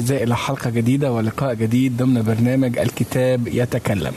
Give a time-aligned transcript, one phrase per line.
[0.00, 4.12] أعزائي إلى حلقة جديدة ولقاء جديد ضمن برنامج الكتاب يتكلم.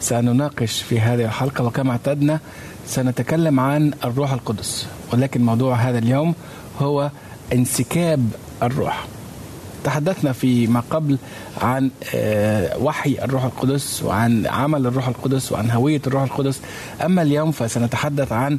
[0.00, 2.40] سنناقش في هذه الحلقة وكما اعتدنا
[2.86, 6.34] سنتكلم عن الروح القدس ولكن موضوع هذا اليوم
[6.78, 7.10] هو
[7.52, 8.28] انسكاب
[8.62, 9.06] الروح.
[9.84, 11.18] تحدثنا فيما قبل
[11.62, 16.60] عن آه، وحي الروح القدس وعن عمل الروح القدس وعن هوية الروح القدس.
[17.04, 18.58] أما اليوم فسنتحدث عن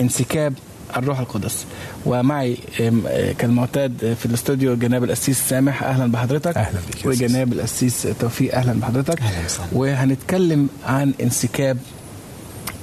[0.00, 0.54] انسكاب
[0.96, 1.64] الروح القدس.
[2.06, 6.56] ومعي آه، كالمعتاد في الاستوديو جناب القسيس سامح أهلا بحضرتك.
[6.56, 7.06] أهلا بك.
[7.06, 9.20] وجناب القسيس توفيق أهلا بحضرتك.
[9.20, 9.46] أهلا.
[9.72, 11.78] وهنتكلم عن انسكاب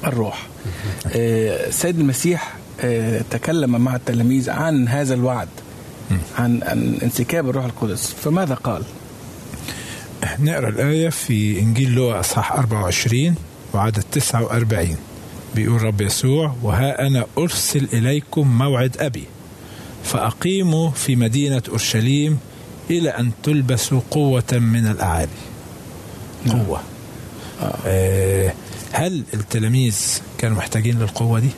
[0.06, 0.48] الروح.
[1.16, 5.48] آه، السيد المسيح آه، تكلم مع التلاميذ عن هذا الوعد
[6.40, 6.64] عن
[7.04, 8.14] انسكاب الروح القدس.
[8.24, 8.84] فماذا قال؟
[10.40, 13.36] نقرأ الآية في إنجيل لوقا أصحاح 24
[13.74, 14.98] وعدد 49
[15.56, 19.24] بيقول رب يسوع وها أنا أرسل إليكم موعد أبي
[20.04, 22.40] فأقيموا في مدينة أورشليم
[22.90, 25.30] إلى أن تلبسوا قوة من الأعالي.
[26.50, 26.82] قوة.
[27.86, 28.54] آه
[28.92, 31.50] هل التلاميذ كانوا محتاجين للقوة دي؟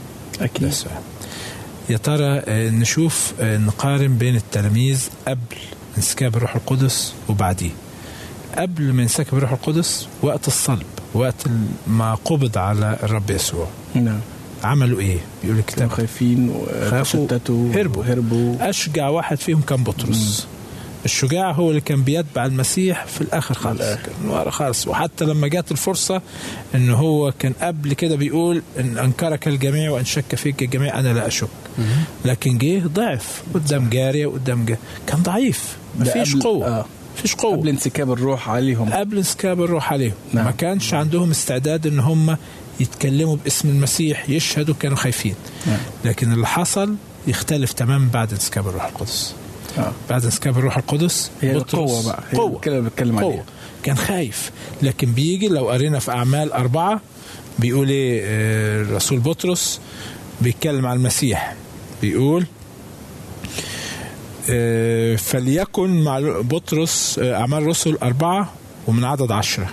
[0.67, 1.01] السؤال.
[1.89, 5.57] يا ترى آه، نشوف آه، نقارن بين التلاميذ قبل
[5.97, 7.71] انسكاب الروح القدس وبعديه.
[8.57, 11.45] قبل ما ينسكب الروح القدس وقت الصلب وقت
[11.87, 13.67] ما قبض على الرب يسوع.
[13.95, 14.19] نعم.
[14.63, 15.89] عملوا إيه؟ بيقول الكتاب.
[15.89, 16.53] خايفين
[16.89, 18.03] خافوا، وتشتتوا هربوا.
[18.03, 18.69] هربوا.
[18.69, 20.47] أشجع واحد فيهم كان بطرس.
[21.05, 23.81] الشجاع هو اللي كان بيتبع المسيح في الآخر خالص.
[24.25, 24.87] ورا خالص.
[24.87, 26.21] وحتى لما جات الفرصة
[26.75, 31.27] إن هو كان قبل كده بيقول إن أنكرك الجميع وإن شك فيك الجميع أنا لا
[31.27, 31.47] أشك.
[32.25, 34.79] لكن جه ضعف قدام جارية وقدام جارية.
[35.07, 35.77] كان ضعيف.
[35.99, 36.67] مفيش قوة.
[36.67, 36.85] آه.
[37.17, 37.57] مفيش قوة.
[37.57, 38.93] قبل انسكاب الروح عليهم.
[38.93, 40.13] قبل انسكاب الروح عليهم.
[40.33, 40.45] نعم.
[40.45, 42.37] ما كانش عندهم استعداد إن هم
[42.79, 45.35] يتكلموا باسم المسيح يشهدوا كانوا خايفين.
[45.67, 45.79] نعم.
[46.05, 46.95] لكن اللي حصل
[47.27, 49.33] يختلف تماما بعد انسكاب الروح القدس.
[49.77, 49.91] آه.
[50.09, 53.43] بعد انسكاب الروح القدس هي القوة بقى هي اللي بتكلم عليها.
[53.83, 54.51] كان خايف.
[54.81, 57.01] لكن بيجي لو قرينا في أعمال أربعة
[57.59, 59.79] بيقول إيه آه، الرسول بطرس
[60.41, 61.55] بيتكلم عن المسيح.
[62.01, 62.45] بيقول
[65.17, 68.53] فليكن مع بطرس آه، أعمال رسل أربعة
[68.87, 69.69] ومن عدد عشرة.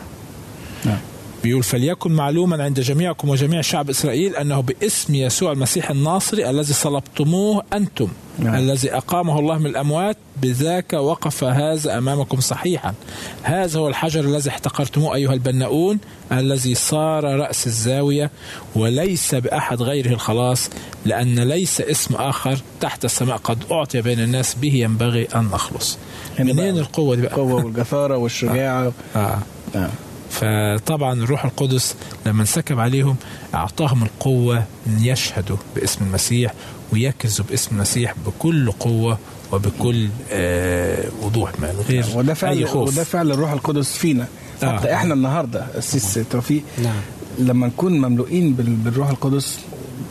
[0.84, 0.98] نعم.
[1.42, 7.62] بيقول فليكن معلوما عند جميعكم وجميع شعب إسرائيل أنه باسم يسوع المسيح الناصري الذي صلبتموه
[7.72, 8.08] أنتم.
[8.38, 8.54] نعم.
[8.54, 12.94] الذي أقامه الله من الأموات بذاك وقف هذا أمامكم صحيحا.
[13.42, 15.98] هذا هو الحجر الذي احتقرتموه أيها البناؤون
[16.32, 18.30] الذي صار رأس الزاوية
[18.76, 20.70] وليس بأحد غيره الخلاص
[21.04, 23.36] لأن ليس اسم آخر تحت السماء.
[23.36, 25.98] قد أعطي بين الناس به ينبغي أن نخلص
[26.38, 29.38] هنا منين بقى القوة دي بقى؟ القوة والجثارة والشجاعة؟ آه.
[29.74, 29.90] نعم
[30.30, 31.94] فطبعا الروح القدس
[32.26, 33.16] لما انسكب عليهم
[33.54, 36.52] أعطاهم القوة إن يشهدوا باسم المسيح
[36.92, 39.18] ويكرزوا باسم المسيح بكل قوة
[39.52, 42.88] وبكل آه وضوح من غير وده فعل أي خوف.
[42.88, 44.26] وده فعل الروح القدس فينا.
[44.62, 44.76] آه.
[44.78, 46.96] حتى إحنا النهارده السيس توفيق نعم.
[47.38, 49.58] لما نكون مملوئين بال- بالروح القدس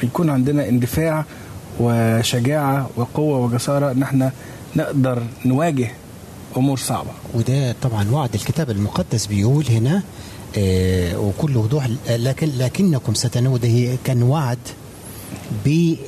[0.02, 1.26] بيكون عندنا اندفاع
[1.80, 4.32] وشجاعة وقوة وجسارة إن إحنا
[4.76, 5.92] نقدر نواجه
[6.58, 7.10] أمور صعبة.
[7.34, 10.04] وده طبعا وعد الكتاب المقدس بيقول هنا
[10.58, 14.58] آه وكل وضوح لكن لكنكم ستنود هي كان وعد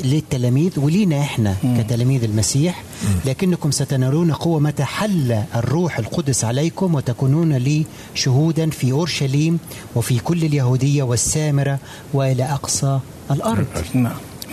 [0.03, 2.83] للتلاميذ ولينا إحنا كتلاميذ المسيح
[3.25, 9.59] لكنكم ستنالون قوة متى حل الروح القدس عليكم وتكونون لي شهودا في أورشليم
[9.95, 11.79] وفي كل اليهودية والسامرة
[12.13, 12.99] وإلى أقصى
[13.31, 13.65] الأرض.
[13.93, 14.03] نعم.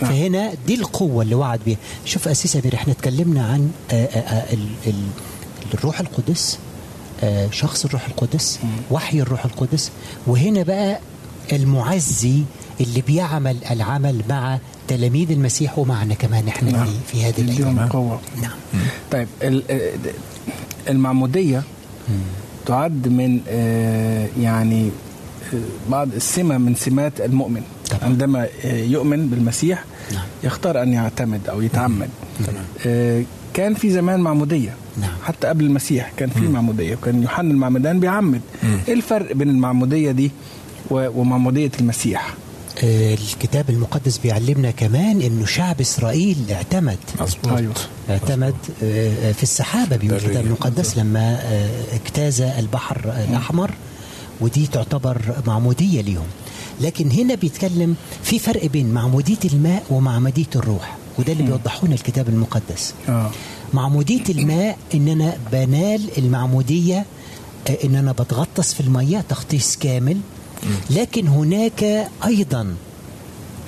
[0.01, 0.09] نعم.
[0.11, 1.77] فهنا دي القوة اللي وعد بيها.
[2.05, 5.07] شوف أسيس أمير إحنا اتكلمنا عن آه، آه، آه، ال- ال-
[5.73, 6.57] للروح القدس
[7.23, 8.59] آه، شخص الروح القدس
[8.91, 9.91] وحي الروح القدس.
[10.27, 10.99] وهنا بقى
[11.51, 12.41] المعزي
[12.81, 16.87] اللي بيعمل العمل مع تلاميذ المسيح ومعنا كمان إحنا نعم.
[17.07, 17.79] في, هذه الأيام.
[17.79, 18.19] قوة.
[18.41, 18.51] نعم.
[19.11, 19.91] طيب ال- آه،
[20.89, 21.63] المعمودية
[22.65, 24.89] تعد من آه، يعني
[25.53, 25.57] آه،
[25.89, 27.61] بعض السمة من سمات المؤمن.
[27.89, 28.03] طبعا.
[28.03, 30.23] عندما يؤمن بالمسيح نعم.
[30.43, 32.09] يختار أن يعتمد أو يتعمد.
[32.85, 33.23] آه،
[33.53, 34.73] كان في زمان معمودية.
[34.97, 35.11] نعم.
[35.23, 38.41] حتى قبل المسيح كان في معمودية وكان يوحنا المعمدان بيعمد.
[38.87, 40.31] إيه الفرق بين المعمودية دي
[40.91, 42.33] و- ومعمودية المسيح؟
[42.83, 46.97] آه، الكتاب المقدس بيعلمنا كمان إنه شعب إسرائيل اعتمد.
[47.21, 47.53] مظبوط.
[47.53, 47.73] أيوه.
[48.09, 50.17] اعتمد آه، في السحابة بيقول.
[50.17, 53.71] الكتاب المقدس لما آه، اجتاز البحر الأحمر
[54.41, 55.17] ودي تعتبر
[55.47, 56.25] معمودية ليهم.
[56.81, 62.93] لكن هنا بيتكلم في فرق بين معمودية الماء ومعمودية الروح وده اللي بيوضحونه الكتاب المقدس.
[63.09, 63.31] آه.
[63.73, 67.05] معمودية الماء ان أنا بنال المعمودية
[67.69, 70.17] آه، ان أنا بتغطس في المية تغطيس كامل.
[70.89, 72.75] لكن هناك أيضا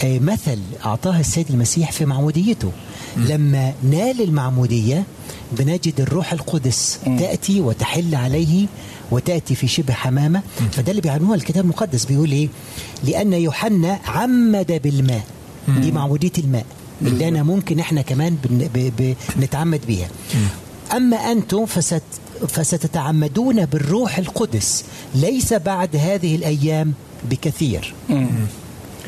[0.04, 2.72] آه، مثل أعطاه السيد المسيح في معموديته.
[3.18, 5.04] لما نال المعمودية
[5.52, 8.66] بنجد الروح القدس تأتي وتحل عليه
[9.12, 10.42] وتأتي في شبه حمامة.
[10.72, 12.48] فده اللي بيعنوها الكتاب المقدس بيقول إيه؟
[13.04, 15.24] لأن يوحنا عمد بالماء.
[15.68, 16.66] دي معمودية الماء.
[17.02, 20.08] اللي أنا ممكن إحنا كمان بن- ب- ب- نتعمد بيها.
[20.96, 22.02] أما أنتم فست
[22.48, 24.86] فستتعمدون بالروح القدس.
[25.16, 26.94] ليس بعد هذه الأيام
[27.32, 27.94] بكثير.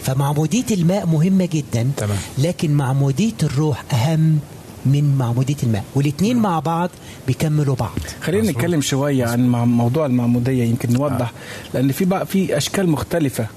[0.04, 2.18] فمعمودية الماء مهمة جدا تمام.
[2.38, 4.40] لكن معمودية الروح أهم
[4.86, 5.84] من معمودية الماء.
[5.96, 6.90] والاثنين مع بعض
[7.28, 7.98] بيكملوا بعض.
[8.22, 8.52] خلينا.
[8.52, 11.32] نتكلم شوية عن موضوع المعمودية يمكن نوضح.
[11.74, 13.48] لأن في بقى في أشكال مختلفة.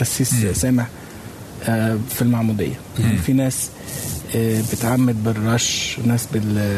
[0.00, 0.84] السيس سامح.
[0.84, 0.88] آه،
[2.10, 2.74] في المعمودية.
[3.26, 3.70] في ناس
[4.36, 6.74] آه، بتعمد بالرش ناس بال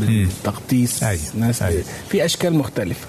[0.00, 1.20] بالتغطيس أيوة.
[1.38, 1.84] ناس أيوة.
[2.08, 3.06] في أشكال مختلفة.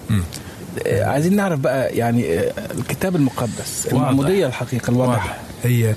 [0.87, 3.87] آه، عايزين نعرف بقى يعني آه، الكتاب المقدس.
[3.91, 5.15] المعمودية الحقيقة الواضحة.
[5.27, 5.39] واضح.
[5.63, 5.95] هي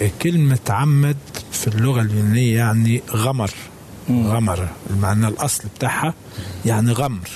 [0.00, 1.16] ك- كلمة عمد
[1.52, 3.50] في اللغة اليونانية يعني غمر.
[4.10, 4.68] غمر.
[4.90, 6.14] المعنى الأصل بتاعها
[6.66, 7.28] يعني غمر.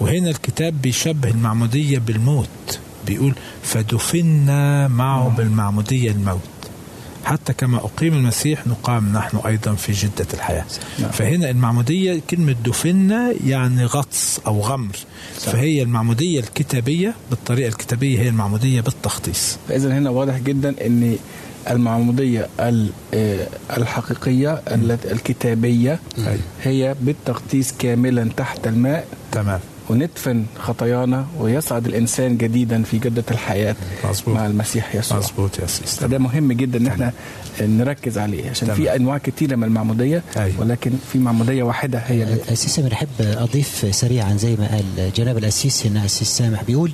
[0.00, 2.78] وهنا الكتاب بيشبه المعمودية بالموت.
[3.08, 6.40] بيقول فدفنا معه بالمعمودية الموت.
[7.24, 10.64] حتى كما أقيم المسيح نقام نحن أيضا في جدة الحياة.
[10.98, 11.10] نعم.
[11.10, 14.96] فهنا المعمودية كلمة دفنا يعني غطس أو غمر.
[15.38, 19.56] فهي المعمودية الكتابية بالطريقة الكتابية هي المعمودية بالتخطيص.
[19.68, 21.16] فاذا هنا واضح جدا إن
[21.70, 23.46] المعمودية ال- آه،
[25.12, 26.38] الكتابية أيوة.
[26.62, 29.06] هي بالتغطيس كاملا تحت الماء.
[29.32, 29.60] تمام.
[29.90, 33.76] وندفن خطايانا ويصعد الإنسان جديدا في جدة الحياة
[34.10, 34.34] مظبوط.
[34.34, 37.12] مع المسيح يسوع مظبوط يا سيستر فده مهم جدا إن إحنا
[37.60, 38.80] نركز عليه عشان تمام.
[38.80, 40.60] في أنواع كتيرة من المعمودية أيوة.
[40.60, 45.38] ولكن في معمودية واحدة هي اللي أسيس أنا أحب أضيف سريعا زي ما قال جناب
[45.38, 46.92] الأسيس هنا أسيس سامح بيقول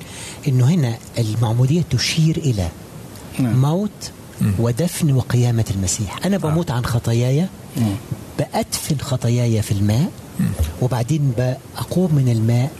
[0.48, 2.68] إنه هنا المعمودية تشير إلى
[3.38, 3.62] نعم.
[3.62, 4.10] موت
[4.58, 7.46] ودفن وقيامة المسيح أنا بموت عن خطاياي.
[8.38, 10.10] بأدفن خطاياي في الماء
[10.82, 12.70] وبعدين بقوم من الماء.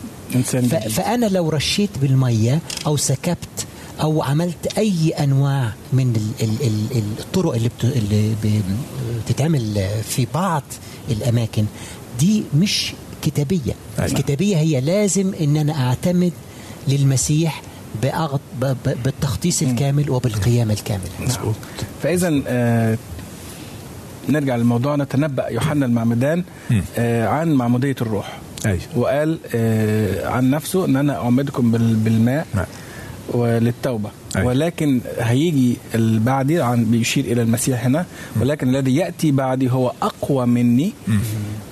[0.89, 3.67] فأنا لو رشيت بالمية أو سكبت
[4.03, 8.61] أو عملت أي أنواع من ال ال ال الطرق اللي, بت اللي ب-
[9.27, 10.63] بتتعمل في بعض
[11.11, 11.65] الأماكن
[12.20, 12.93] دي مش
[13.23, 13.75] كتابية.
[13.99, 14.11] أيوة.
[14.11, 16.32] الكتابية هي لازم إن أنا أعتمد
[16.89, 17.63] للمسيح
[18.03, 21.55] بأغط ب- ب- بالتخطيص الكامل وبالقيامة الكاملة مظبوط.
[22.03, 22.99] فاذا آه
[24.28, 24.96] نرجع للموضوع.
[24.96, 26.44] نتنبأ يوحنا المعمدان
[26.98, 28.38] آه عن معمودية الروح.
[28.66, 32.64] أيوه وقال آه عن نفسه إن أنا أعمدكم بال- بالماء نعم.
[33.28, 34.10] وللتوبة.
[34.36, 34.46] أيوة.
[34.46, 38.04] ولكن هيجي البعدي عن بيشير إلى المسيح هنا.
[38.40, 40.93] ولكن الذي يأتي بعدي هو أقوى مني.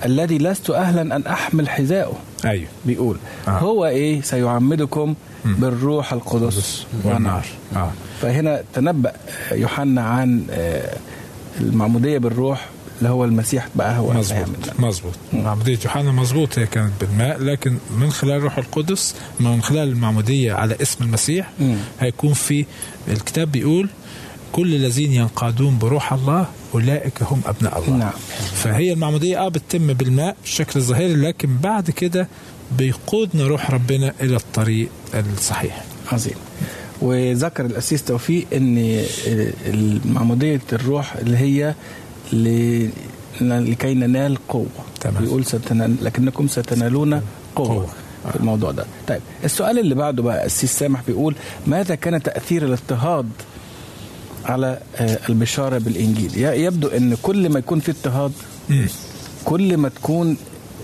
[0.05, 2.13] الذي لست أهلا أن أحمل حذاءه
[2.45, 3.17] أيوه بيقول.
[3.47, 3.51] آه.
[3.51, 7.45] هو إيه؟ سيعمدكم بالروح القدس والنار.
[7.75, 7.91] آه.
[8.21, 9.11] فهنا تنبأ
[9.51, 10.97] يوحنا عن آه،
[11.61, 12.69] المعمودية بالروح
[12.99, 14.45] اللي هو المسيح بقى هو مظبوط.
[14.79, 20.53] مظبوط معمودية يوحنا مظبوط هي كانت بالماء لكن من خلال الروح القدس من خلال المعمودية
[20.53, 21.75] على اسم المسيح مم.
[21.99, 22.65] هيكون في
[23.07, 23.89] الكتاب بيقول
[24.51, 28.11] كل الذين ينقادون بروح الله أولئك هم أبناء الله نعم.
[28.55, 32.27] فهي المعمودية آه بتتم بالماء بالشكل الظاهري لكن بعد كده
[32.77, 36.35] بيقودنا روح ربنا إلى الطريق الصحيح عظيم
[37.03, 39.03] وذكر الأسيس توفيق أن
[39.67, 41.73] المعمودية الروح اللي هي
[43.41, 44.65] لكي ننال قوة
[45.01, 45.23] تمام.
[45.23, 47.13] بيقول ستنال لكنكم ستنالون
[47.55, 47.87] قوة, قوة.
[48.31, 51.35] في الموضوع ده طيب السؤال اللي بعده بقى السيس سامح بيقول
[51.67, 53.29] ماذا كان تأثير الاضطهاد
[54.45, 58.31] على آه، البشارة بالإنجيل ي- يبدو أن كل ما يكون في اضطهاد
[58.69, 58.85] مم.
[59.45, 60.37] كل ما تكون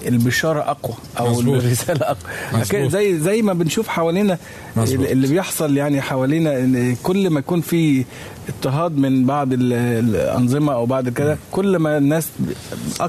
[0.05, 1.63] البشاره أقوى أو مظبوط.
[1.63, 2.17] الرسالة أقوى
[2.53, 2.65] مظبوط.
[2.67, 4.37] لكن زي زي ما بنشوف حوالينا
[4.75, 5.07] مظبوط.
[5.07, 8.05] اللي بيحصل يعني حوالينا إن كل ما يكون في
[8.49, 12.27] اضطهاد من بعض ال- الأنظمة أو بعد كده كل ما الناس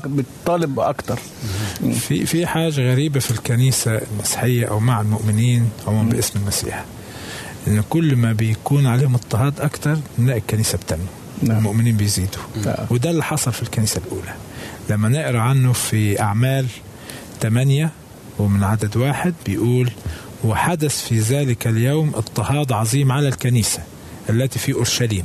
[0.07, 1.19] بتطالب أكتر
[2.01, 6.85] في في حاجة غريبة في الكنيسة المسيحية أو مع المؤمنين عموما باسم المسيح
[7.69, 11.03] إن كل ما بيكون عليهم اضطهاد أكتر نلاقي الكنيسة بتنمو
[11.43, 11.59] نعم.
[11.59, 12.87] المؤمنين بيزيدوا نعم.
[12.91, 14.35] وده اللي حصل في الكنيسة الأولى
[14.91, 16.67] لما نقرأ عنه في أعمال
[17.43, 17.91] 8
[18.39, 19.91] ومن عدد واحد بيقول
[20.45, 23.83] وحدث في ذلك اليوم اضطهاد عظيم على الكنيسة
[24.31, 25.25] التي في أورشليم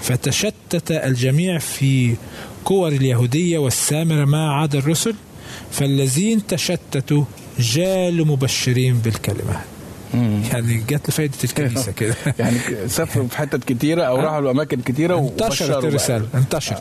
[0.00, 2.14] فتشتت الجميع في
[2.64, 5.14] كور اليهودية والسامرة ما عدا الرسل
[5.72, 7.24] فالذين تشتتوا
[7.58, 9.60] جالوا مبشرين بالكلمة.
[10.52, 12.14] يعني جت لفائده الكنيسة كده.
[12.38, 12.58] يعني
[12.88, 16.80] سافروا في حتت كتيرة أو راحوا لأماكن كتيرة انتشرت وبشروا بقى.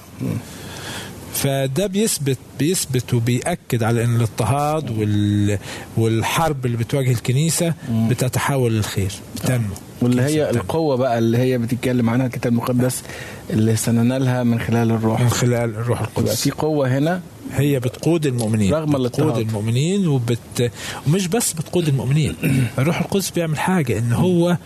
[1.34, 5.58] فده بيثبت بيثبت وبيأكد على إن الاضطهاد وال
[5.98, 9.12] والحرب اللي بتواجه الكنيسة بتتحول للخير.
[9.36, 10.50] بتنمو واللي هي.
[10.50, 13.04] القوة بقى اللي هي بتتكلم عنها الكتاب المقدس
[13.50, 15.22] اللي سننالها من خلال الروح.
[15.22, 16.42] من خلال الروح القدس.
[16.42, 17.22] في قوة هنا.
[17.54, 18.74] هي بتقود المؤمنين.
[18.74, 19.38] رغم بتقود الاضطهاد.
[19.48, 20.72] المؤمنين وبت
[21.08, 22.36] ومش بس بتقود المؤمنين.
[22.78, 24.58] الروح القدس بيعمل حاجة إن هو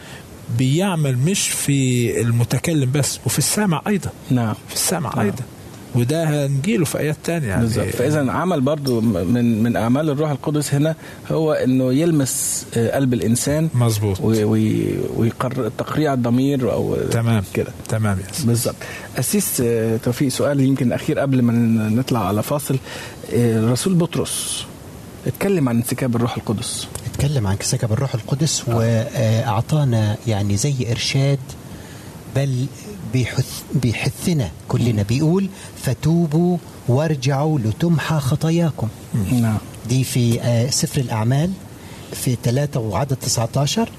[0.58, 4.10] بيعمل مش في المتكلم بس وفي السامع أيضا.
[4.32, 4.54] نعم.
[4.68, 5.22] في السمع آه.
[5.22, 5.44] أيضا.
[5.96, 7.62] وده هنجيله في آيات تانية يعني.
[7.62, 7.86] بالظبط.
[7.86, 10.96] فإذا عمل برضو من من أعمال الروح القدس هنا
[11.32, 14.22] هو إنه يلمس آه، قلب الإنسان مظبوط.
[14.22, 17.44] ويقرر تقريع الضمير أو تمام.
[17.54, 17.72] كده.
[17.90, 18.48] تمام سيدي.
[18.48, 18.76] بالظبط.
[19.20, 21.54] أسيس آه، توفيق سؤال يمكن أخير قبل ما
[21.90, 22.78] نطلع على فاصل.
[23.34, 24.66] آه، الرسول بطرس
[25.28, 26.88] اتكلم عن انسكاب الروح القدس.
[27.14, 31.40] اتكلم عن سكب الروح القدس واعطانا يعني زي إرشاد
[32.36, 32.66] بل
[33.14, 35.50] بيحث بيحثنا كلنا بيقول
[35.84, 36.58] فتوبوا
[36.88, 38.88] وارجعوا لتمحى خطاياكم.
[39.32, 39.58] نعم.
[39.90, 41.52] دي في آه، سفر الأعمال
[42.14, 43.90] في 3 وعدد 19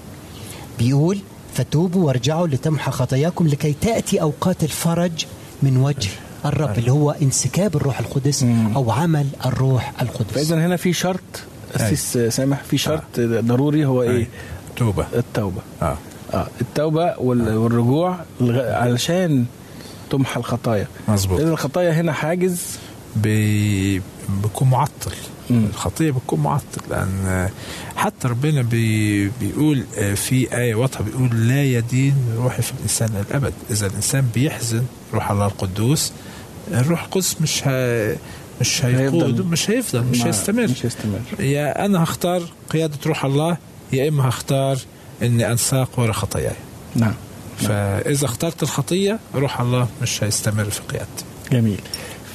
[0.79, 1.19] بيقول
[1.55, 5.27] فتوبوا وارجعوا لتمحى خطاياكم لكي تأتي أوقات الفرج
[5.63, 6.11] من وجه
[6.45, 8.43] الرب اللي هو انسكاب الروح القدس.
[8.77, 10.33] أو عمل الروح القدس.
[10.33, 11.21] فإذا هنا في شرط
[12.29, 14.27] سامح في شرط ضروري هو إيه؟ أي.
[14.77, 15.07] توبة.
[15.15, 15.61] التوبة.
[15.83, 15.99] آه.
[16.37, 18.17] آه التوبة وال- والرجوع
[18.57, 19.45] علشان
[20.11, 20.87] تمحى الخطايا.
[21.09, 21.41] مظبوط.
[21.41, 22.63] لأن الخطايا هنا حاجز.
[23.17, 23.99] بي...
[24.43, 25.13] بيكون معطل.
[25.51, 25.65] مم.
[25.71, 27.49] الخطية بتكون معطل لأن
[27.97, 29.29] حتى ربنا بي...
[29.41, 29.85] بيقول
[30.17, 34.83] في آية واضحة بيقول لا يدين روحي في الإنسان للابد إذا الإنسان بيحزن
[35.15, 36.13] روح الله القدوس
[36.73, 38.17] الروح القدس مش ه...
[38.61, 39.45] مش هيقود هيفضل.
[39.45, 40.65] مش هيفضل مش هيستمر.
[40.65, 41.19] مش هيستمر.
[41.39, 43.57] يا أنا هختار قيادة روح الله
[43.93, 44.79] يا إما هختار
[45.23, 46.57] إني أنساق ورا خطاياي.
[46.97, 47.15] نعم.
[47.57, 51.25] فإذا اخترت الخطية روح الله مش هيستمر في قيادتي.
[51.53, 51.81] جميل.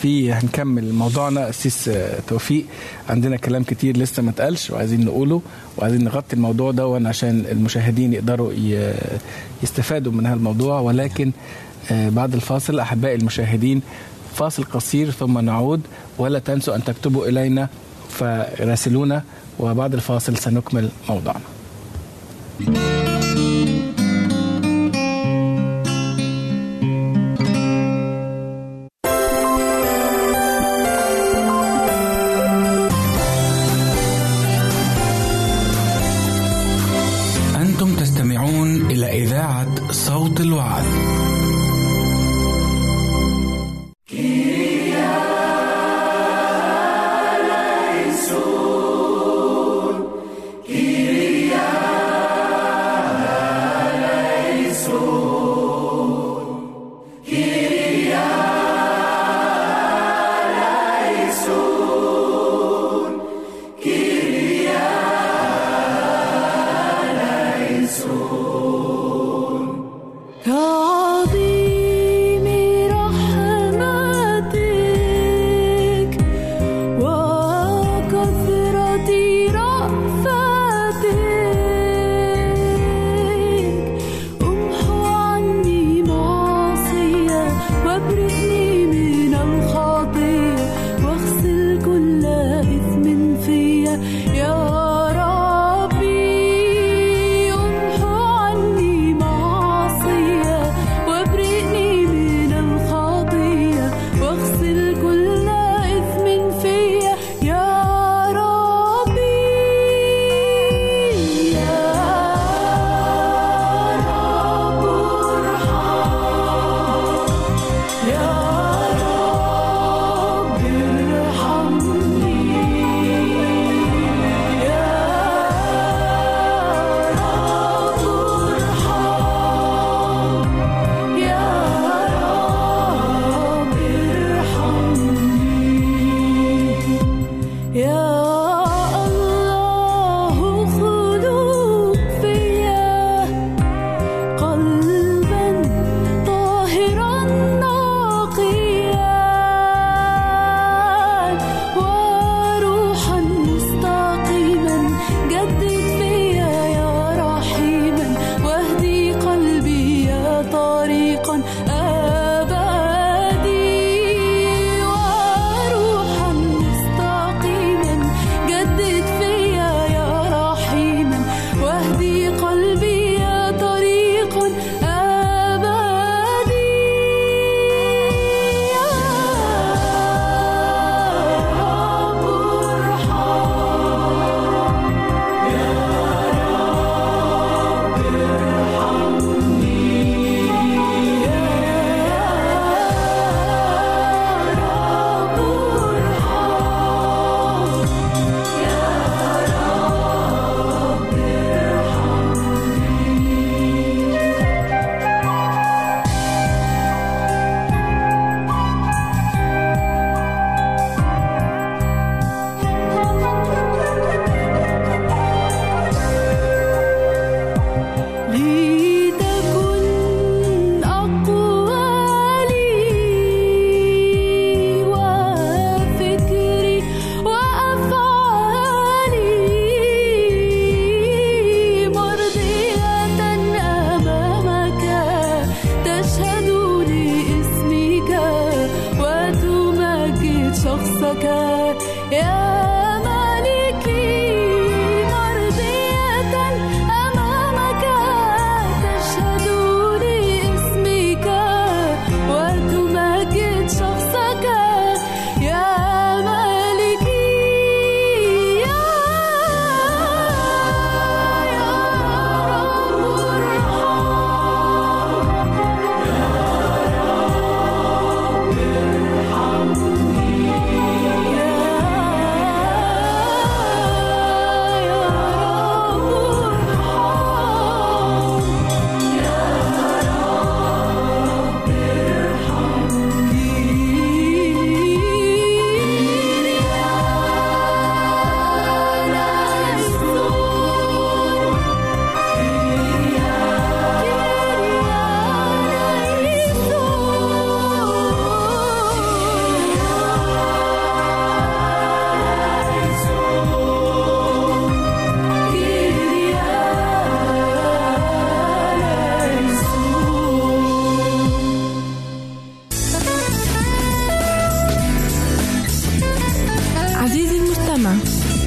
[0.01, 1.49] في هنكمل موضوعنا.
[1.49, 2.65] أسيس آه، توفيق
[3.09, 5.41] عندنا كلام كتير لسه ما اتقالش وعايزين نقوله
[5.77, 8.53] وعايزين نغطي الموضوع ده عشان المشاهدين يقدروا
[9.63, 11.31] يستفادوا من هذا الموضوع ولكن
[11.91, 13.81] آه، بعد الفاصل أحبائي المشاهدين
[14.35, 15.81] فاصل قصير ثم نعود.
[16.17, 17.69] ولا تنسوا أن تكتبوا إلينا
[18.09, 19.23] فراسلونا.
[19.59, 21.39] وبعد الفاصل سنكمل موضوعنا.
[22.67, 23.10] أنتم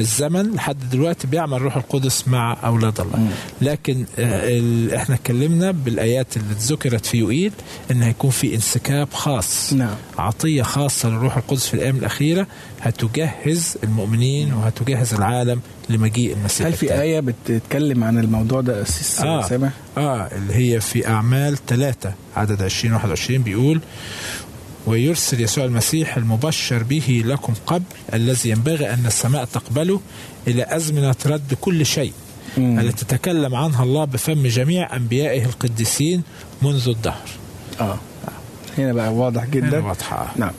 [0.00, 3.28] الزمن لحد دلوقتي بيعمل الروح القدس مع أولاد الله
[3.62, 7.52] لكن آه، إحنا اتكلمنا بالآيات اللي اتذكرت في يوئيل
[7.90, 9.94] إن هيكون في انسكاب خاص نعم.
[10.18, 12.46] عطية خاصة للروح القدس في الأيام الأخيرة
[12.80, 17.02] هتجهز المؤمنين وهتجهز العالم لمجيء المسيح هل في الثاني.
[17.02, 19.70] آية بتتكلم عن الموضوع ده أسيس آه.
[19.98, 23.80] آه اللي هي في أعمال ثلاثة عدد 20 21 بيقول
[24.86, 30.00] ويرسل يسوع المسيح المبشر به لكم قبل الذي ينبغي أن السماء تقبله
[30.48, 32.12] إلى أزمنة رد كل شيء
[32.58, 32.78] مم.
[32.78, 36.22] التي تكلم عنها الله بفم جميع أنبيائه القديسين
[36.62, 37.28] منذ الدهر.
[37.80, 37.98] آه.
[38.78, 39.78] هنا بقى واضح جدا.
[39.78, 40.32] هنا واضحة.
[40.36, 40.52] نعم.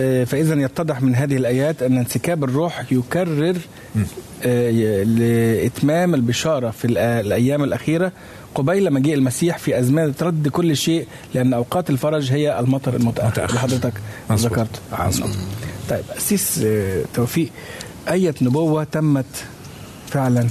[0.00, 3.56] آه، فإذا يتضح من هذه الآيات أن انسكاب الروح يكرر
[4.44, 6.84] آه، لإتمام البشارة في
[7.20, 8.12] الأيام الأخيرة
[8.56, 13.48] قبيل مجيء المسيح في أزمنة رد كل شيء لأن أوقات الفرج هي المطر المتأخر متأخر.
[13.48, 13.92] اللي حضرتك
[14.30, 14.52] مظبوط.
[14.52, 15.26] ذكرت عنه
[15.90, 17.50] طيب أسيس آه، توفيق
[18.10, 19.44] أية نبوة تمت
[20.08, 20.48] فعلا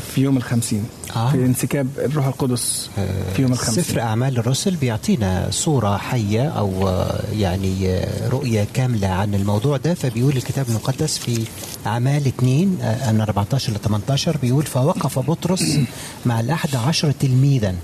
[0.18, 0.84] يوم الخمسين
[1.16, 1.30] آه.
[1.30, 2.90] في انسكاب الروح القدس
[3.34, 3.84] في يوم الخمسين.
[3.84, 9.94] سفر أعمال الرسل بيعطينا صورة حية أو آه، يعني آه، رؤية كاملة عن الموضوع ده.
[9.94, 11.44] فبيقول الكتاب المقدس في
[11.86, 15.78] أعمال 2 آه، أن 14 ل 18 بيقول فوقف بطرس
[16.26, 17.74] مع الأحد عشر تلميذا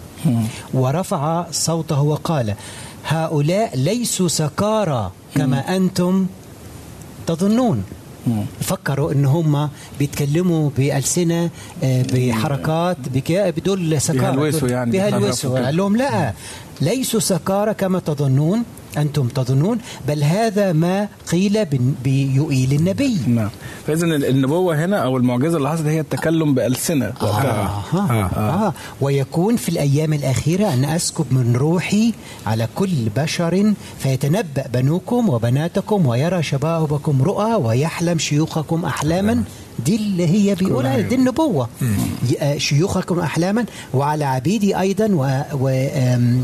[0.75, 2.55] ورفع صوته وقال
[3.07, 6.27] هؤلاء ليسوا سكارى كما أنتم
[7.27, 7.85] تظنون.
[8.61, 11.51] فكروا إن هم بيتكلموا بألسنة
[11.85, 12.97] آه، بحركات
[13.51, 15.65] بدول سكارى بيهلوسوا يعني، بيهلوسوا.
[15.65, 16.33] قال لهم لا
[16.81, 18.65] ليسوا سكارى كما تظنون
[18.97, 19.79] أنتم تظنون
[20.09, 21.65] بل هذا ما قيل
[22.05, 23.51] بيوئيل النبي نعم
[23.87, 27.97] فاذا النبوة هنا أو المعجزة اللي حصلت هي التكلم بألسنة وقتها آه.
[27.97, 28.11] آه.
[28.11, 28.67] آه.
[28.67, 28.73] آه.
[29.01, 32.13] ويكون في الأيام الأخيرة أن أسكب من روحي
[32.47, 39.43] على كل بشر فيتنبأ بنوكم وبناتكم ويرى شبابكم رؤى ويحلم شيوخكم أحلاما
[39.85, 41.69] دي اللي هي بيقولها دي النبوة
[42.41, 46.41] آه، شيوخكم أحلاما وعلى عبيدي أيضا و, و آه،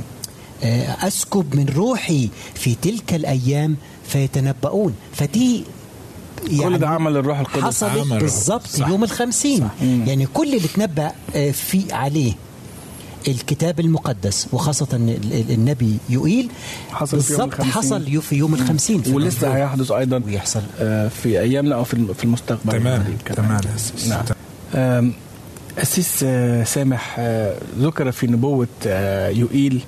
[1.07, 3.77] أسكب من روحي في تلك الأيام
[4.09, 5.65] فيتنبؤون فدي
[6.61, 7.93] كل ده عمل الروح القدس حصلت.
[8.67, 8.89] صح.
[8.89, 12.33] يوم الخمسين يعني كل اللي تنبأ آه، في عليه
[13.29, 16.49] الكتاب المقدس وخاصة ال- ال- النبي يوئيل
[16.91, 17.73] حصل في يوم بالضبط الخمسين.
[17.83, 19.57] حصل في يوم الخمسين في ولسه.
[19.57, 20.63] هيحدث أيضا ويحصل.
[20.81, 23.37] آه، في ايامنا أو في الم- في المستقبل تمام كمان.
[23.37, 23.61] تمام.
[24.75, 25.13] نعم
[25.79, 29.81] أسيس آه، سامح آه، ذكر في نبوة آه، يوئيل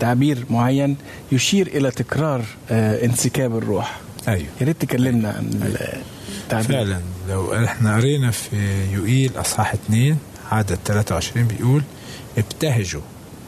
[0.00, 0.96] تعبير معين
[1.32, 4.00] يشير إلى تكرار آه، انسكاب الروح.
[4.28, 4.46] أيوه.
[4.60, 5.76] يا ريت تكلمنا عن
[6.44, 6.68] التعبير.
[6.68, 7.00] فعلا.
[7.28, 10.16] لو إحنا قرينا في يوئيل أصحاح 2
[10.50, 11.82] عدد 23 بيقول
[12.38, 13.00] ابتهجوا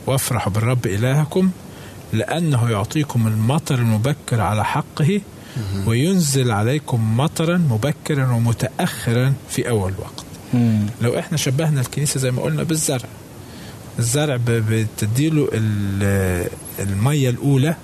[0.06, 1.50] وافرحوا بالرب إلهكم
[2.12, 5.20] لأنه يعطيكم المطر المبكر على حقه
[5.86, 10.24] وينزل عليكم مطرا مبكرا ومتاخرا في أول وقت.
[11.00, 13.08] لو إحنا شبهنا الكنيسة زي ما قلنا بالزرع.
[14.00, 17.74] الزرع بتديله ال- المية الأولى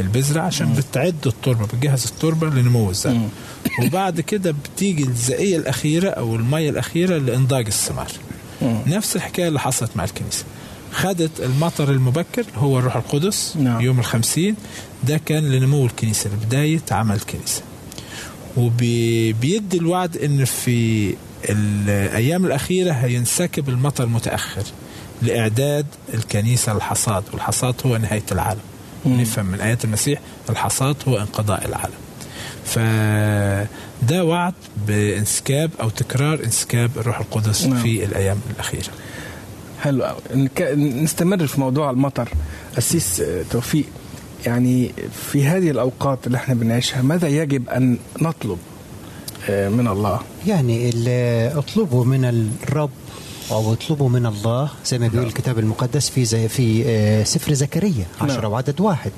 [0.00, 3.20] البذرة عشان بتعد التربة بتجهز التربة لنمو الزرع.
[3.82, 8.08] وبعد كده بتيجي الزقيه الأخيرة أو المية الأخيرة لإنضاج الثمار.
[8.86, 10.44] نفس الحكاية اللي حصلت مع الكنيسة.
[10.92, 13.80] خدت المطر المبكر هو الروح القدس نعم.
[13.80, 14.54] يوم الخمسين
[15.04, 17.62] ده كان لنمو الكنيسة لبداية عمل الكنيسة.
[18.56, 21.14] وبيدي الوعد إن في
[21.48, 24.62] الأيام الأخيرة هينسكب المطر المتاخر
[25.22, 28.60] لإعداد الكنيسة للحصاد والحصاد هو نهاية العالم.
[29.06, 31.94] نفهم من آيات المسيح الحصاد هو انقضاء العالم.
[32.64, 34.54] فده وعد
[34.86, 37.82] بانسكاب أو تكرار انسكاب الروح القدس نعم.
[37.82, 38.90] في الأيام الأخيرة.
[39.80, 40.18] حلو قوي
[40.76, 42.28] نستمر في موضوع المطر.
[42.78, 43.84] أسيس توفيق
[44.46, 44.92] يعني
[45.32, 48.58] في هذه الأوقات اللي إحنا بنعيشها ماذا يجب أن نطلب
[49.50, 50.90] آه، من الله؟ يعني
[51.58, 52.24] اطلبوا من
[52.68, 52.90] الرب
[53.50, 58.06] أو اطلبوا من الله زي ما بيقول الكتاب المقدس في زي في آه، سفر زكريا
[58.20, 58.30] نعم.
[58.30, 59.12] عشرة وعدد واحد.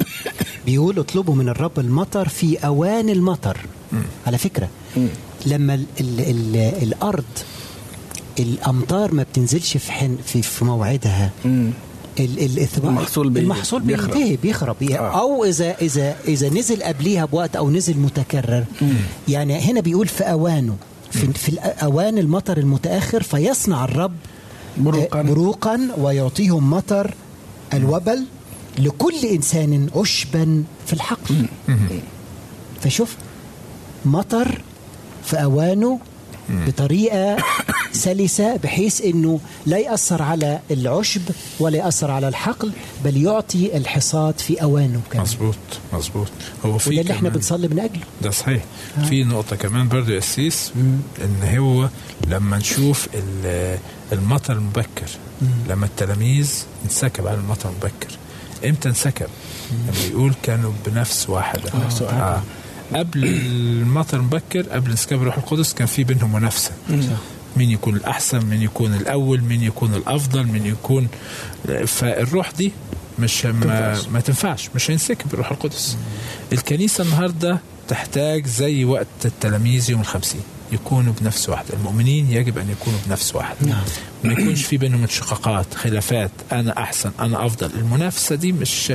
[0.67, 3.57] بيقول اطلبوا من الرب المطر في أوان المطر.
[4.27, 4.69] على فكرة
[5.47, 7.25] لما ال ال ال الأرض
[8.39, 11.31] الأمطار ما بتنزلش في حن في, في موعدها.
[12.85, 14.11] المحصول بي- المحصول بيخرب.
[14.15, 14.77] بينتهي بيخرب.
[14.83, 15.21] آه.
[15.21, 18.65] أو اذا اذا إذا نزل قبليها بوقت أو نزل متكرر.
[19.29, 20.77] يعني هنا بيقول في أوانه.
[21.13, 24.13] في, في أوان المطر المتأخر فيصنع الرب
[24.77, 25.19] بروقاً.
[25.19, 27.15] آه، بروقا ويعطيهم مطر
[27.75, 28.25] الوبل
[28.79, 31.47] لكل إنسان عشبا في الحقل.
[32.81, 33.17] فشوف
[34.05, 34.61] مطر
[35.25, 35.99] في أوانه
[36.51, 37.37] بطريقة
[37.93, 41.21] سلسة بحيث إنه لا يأثر على العشب
[41.61, 42.73] ولا يأثر على الحقل
[43.05, 45.23] بل يعطي الحصاد في أوانه كمان.
[45.27, 45.55] مظبوط
[45.93, 46.29] مظبوط.
[46.67, 48.03] هو في وده اللي إحنا بنصلي من أجله.
[48.23, 48.63] ده صحيح.
[49.09, 50.73] في نقطة كمان برضو أسيس
[51.25, 51.89] إن هو
[52.29, 53.79] لما نشوف ال-
[54.13, 55.09] المطر المبكر
[55.69, 56.53] لما التلاميذ
[56.85, 58.09] انسكب على المطر المبكر.
[58.65, 59.27] إمتى انسكب؟
[59.73, 61.71] لما يقول كانوا بنفس واحدة.
[61.75, 62.07] واحدة.
[62.11, 62.43] آه.
[62.95, 66.71] قبل المطر المبكر قبل انسكاب الروح القدس كان في بينهم منافسة.
[67.57, 71.09] مين يكون الأحسن مين يكون الأول مين يكون الأفضل مين يكون
[71.87, 72.73] فالروح دي
[73.19, 74.09] مش ما, تنفعش.
[74.09, 75.97] ما تنفعش مش هينسكب الروح القدس
[76.53, 80.41] الكنيسة النهاردة تحتاج زي وقت التلاميذ يوم الخمسين
[80.73, 83.83] يكونوا بنفس واحدة المؤمنين يجب أن يكونوا بنفس واحدة نعم.
[84.25, 87.71] ما يكونش في بينهم انشقاقات خلافات أنا أحسن أنا أفضل.
[87.75, 88.93] المنافسة دي مش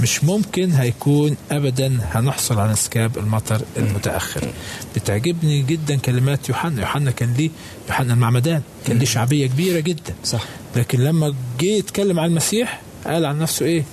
[0.00, 4.48] مش ممكن هيكون أبدا هنحصل على انسكاب المطر المتأخر.
[4.96, 6.80] بتعجبني جدا كلمات يوحنا.
[6.80, 7.50] يوحنا كان ليه
[7.88, 8.62] يوحنا المعمدان.
[8.86, 10.14] كان ليه شعبية كبيرة جدا.
[10.24, 10.44] صح.
[10.76, 13.84] لكن لما جه يتكلم عن المسيح قال عن نفسه إيه؟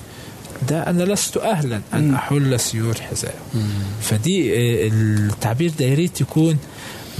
[0.70, 3.34] ده أنا لست أهلا أن أحل سيور حذائه
[4.02, 6.58] فدي آه، التعبير ده يا ريت يكون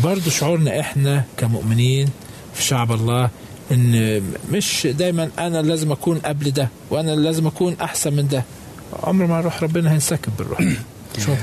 [0.04, 2.10] برضو شعورنا إحنا كمؤمنين
[2.54, 3.30] في شعب الله
[3.72, 8.44] إن مش دايما أنا لازم أكون قبل ده وأنا لازم أكون أحسن من ده.
[9.04, 10.62] عمر ما روح ربنا هينسكب بالروح.
[11.20, 11.38] شكرا.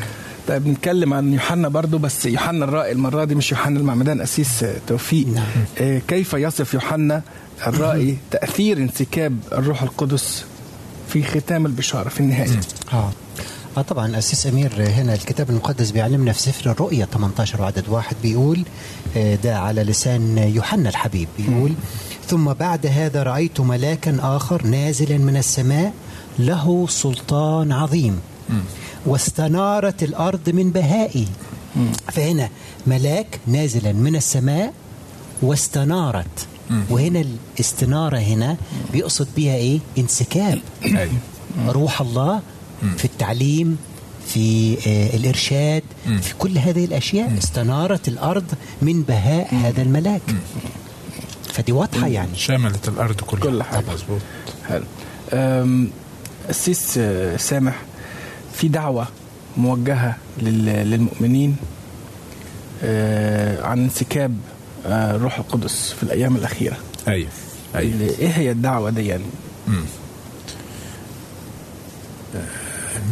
[0.48, 4.74] طيب نتكلم عن يوحنا برضو بس يوحنا الرائي المرة دي مش يوحنا المعمدان أسيس آه،
[4.86, 5.26] توفيق.
[5.26, 5.44] نعم.
[5.78, 7.22] آه، كيف يصف يوحنا
[7.66, 10.44] الرائي تأثير انسكاب الروح القدس
[11.10, 12.60] في ختام البشارة في النهاية.
[12.92, 13.10] آه.
[13.76, 18.62] آه طبعا اسيس أمير هنا الكتاب المقدس بيعلمنا في سفر الرؤيا 18 وعدد واحد بيقول
[19.16, 21.28] آه، ده على لسان يوحنا الحبيب.
[21.38, 21.72] بيقول
[22.28, 25.92] ثم بعد هذا رأيت ملاكا آخر نازلا من السماء
[26.38, 28.20] له سلطان عظيم.
[29.06, 31.26] واستنارت الأرض من بهائه
[32.12, 32.48] فهنا
[32.86, 34.72] ملاك نازلا من السماء
[35.42, 36.46] واستنارت.
[36.90, 37.24] وهنا
[37.56, 38.56] الاستنارة هنا
[38.92, 40.58] بيقصد بيها إيه؟ انسكاب.
[41.68, 42.40] روح الله
[42.96, 43.78] في التعليم
[44.26, 45.82] في آه، الإرشاد
[46.22, 47.38] في كل هذه الأشياء.
[47.38, 48.44] استنارت الأرض
[48.82, 50.22] من بهاء هذا الملاك.
[51.52, 52.36] فدي واضحة يعني.
[52.36, 53.42] شملت الأرض كلها.
[53.42, 53.84] كل حاجة.
[53.94, 54.20] مظبوط.
[54.68, 54.84] حلو.
[56.50, 57.82] السيس آه، سامح
[58.54, 59.06] في دعوة
[59.56, 61.56] موجهة لل- للمؤمنين
[62.82, 64.36] آه، عن انسكاب
[64.86, 66.76] آه، الروح القدس في الأيام الأخيرة.
[67.08, 67.28] أيوه
[67.74, 68.00] أيوه.
[68.18, 69.24] إيه هي الدعوة دي يعني؟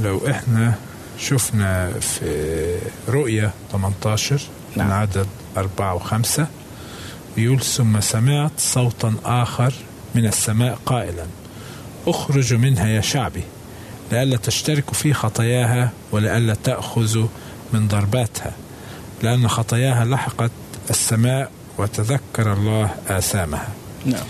[0.02, 0.74] لو إحنا
[1.18, 2.78] شفنا في
[3.08, 4.34] رؤية 18
[4.76, 4.92] من نعم.
[4.92, 5.26] عدد
[5.56, 6.46] أربعة وخمسة
[7.36, 9.74] يقول ثم سمعت صوتا آخر
[10.14, 11.26] من السماء قائلا
[12.06, 13.42] اخرجوا منها يا شعبي
[14.12, 17.28] لئلا تشتركوا في خطاياها ولئلا تأخذوا
[17.72, 18.52] من ضرباتها
[19.22, 20.50] لأن خطاياها لحقت
[20.90, 23.68] السماء وتذكر الله آثامها.
[24.06, 24.24] نعم.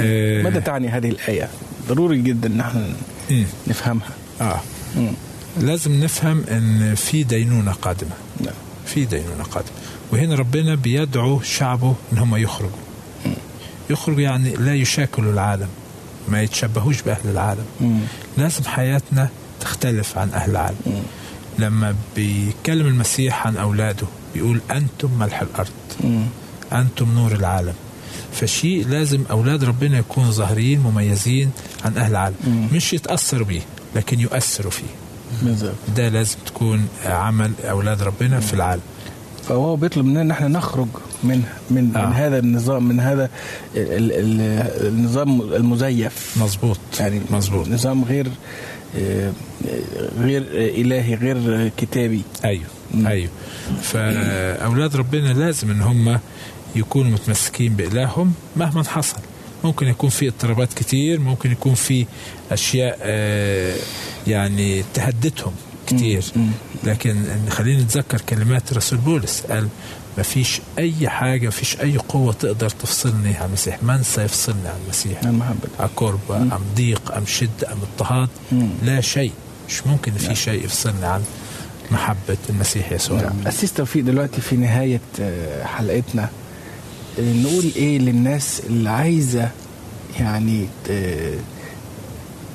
[0.00, 1.48] آه، ماذا تعني هذه الآية؟
[1.88, 2.86] ضروري جدا ان إحنا
[3.30, 3.44] مم.
[3.66, 4.10] نفهمها.
[4.40, 4.60] آه.
[4.96, 5.12] مم.
[5.60, 8.10] لازم نفهم إن في دينونة قادمة.
[8.40, 8.54] نعم.
[8.86, 9.70] في دينونة قادمة.
[10.12, 12.70] وهنا ربنا بيدعو شعبه إن هم يخرجوا.
[13.90, 15.68] يخرجوا يعني لا يشاكلوا العالم
[16.28, 17.64] ما يتشبهوش بأهل العالم.
[18.38, 19.28] لازم حياتنا
[19.60, 21.02] تختلف عن أهل العالم.
[21.58, 25.70] لما بيتكلم المسيح عن أولاده بيقول أنتم ملح الأرض.
[26.72, 27.74] أنتم نور العالم.
[28.32, 31.50] فشيء لازم أولاد ربنا يكونوا ظاهرين مميزين
[31.84, 32.68] عن أهل العالم.
[32.72, 33.60] مش يتأثروا بيه
[33.96, 34.86] لكن يؤثروا فيه.
[35.42, 35.74] بالظبط.
[35.96, 38.82] ده لازم تكون عمل أولاد ربنا في العالم.
[39.48, 40.88] فهو بيطلب مننا إن إحنا نخرج
[41.24, 42.06] من من, آه.
[42.06, 43.30] من هذا النظام من هذا
[43.76, 44.40] ال ال
[44.86, 46.36] النظام المزيف.
[46.36, 47.68] مظبوط يعني مظبوط.
[47.68, 48.30] نظام غير
[48.98, 49.32] آه،
[50.18, 52.22] غير إلهي غير كتابي.
[52.44, 53.06] أيوه مم.
[53.06, 53.30] أيوه.
[53.82, 56.18] فأولاد ربنا لازم إن هم
[56.76, 59.16] يكونوا متمسكين بإلههم مهما حصل.
[59.64, 62.06] ممكن يكون في اضطرابات كتير ممكن يكون في
[62.50, 63.76] أشياء آه،
[64.26, 65.52] يعني تهددهم
[65.86, 66.24] كتير.
[66.84, 69.40] لكن خلينا نتذكر كلمات رسول بولس.
[69.40, 69.68] قال
[70.16, 73.82] ما فيش أي حاجة ما فيش أي قوة تقدر تفصلني عن المسيح.
[73.82, 75.20] من سيفصلني عن المسيح؟
[75.96, 78.28] قرب أم ضيق أم شدة أم اضطهاد.
[78.82, 79.32] لا شيء.
[79.68, 81.22] مش ممكن في شيء يفصلني عن
[81.90, 83.20] محبة المسيح يسوع.
[83.20, 83.46] نعم.
[83.46, 86.28] أسيس توفيق دلوقتي في نهاية آه، حلقتنا.
[87.18, 89.50] نقول إيه للناس اللي عايزة
[90.20, 90.66] يعني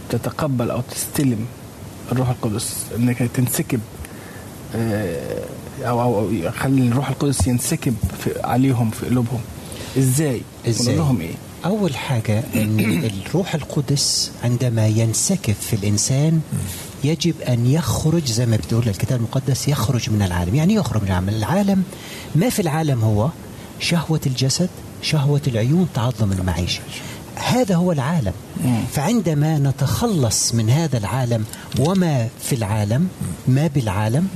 [0.10, 1.45] تتقبل أو تستلم
[2.12, 3.80] الروح القدس إنك تنسكب
[4.76, 5.43] آه،
[5.82, 9.41] أو أو يخلي الروح القدس ينسكب في عليهم في قلوبهم؟
[9.97, 11.34] إزاي؟ نقول لهم إيه؟
[11.65, 12.80] أول حاجة أن
[13.28, 16.41] الروح القدس عندما ينسكب في الإنسان
[17.04, 21.30] يجب أن يخرج زي ما بتقول الكتاب المقدس يخرج من العالم يعني يخرج من العالم
[21.30, 21.84] العالم
[22.36, 23.30] ما في العالم هو
[23.82, 24.70] شهوة الجسد
[25.02, 26.82] شهوة العيون تعظم المعيشة.
[27.36, 28.34] هذا هو العالم.
[28.91, 31.46] فعندما نتخلص من هذا العالم
[31.80, 33.08] وما في العالم
[33.48, 34.28] ما بالعالم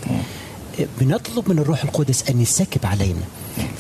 [1.00, 3.22] بنطلب من الروح القدس أن يسكب علينا.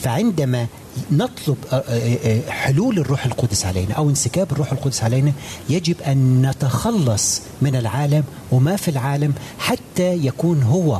[0.02, 0.68] فعندما
[1.12, 5.32] نطلب آه، آه، آه، حلول الروح القدس علينا أو انسكاب الروح القدس علينا
[5.70, 11.00] يجب أن نتخلص من العالم وما في العالم حتى يكون هو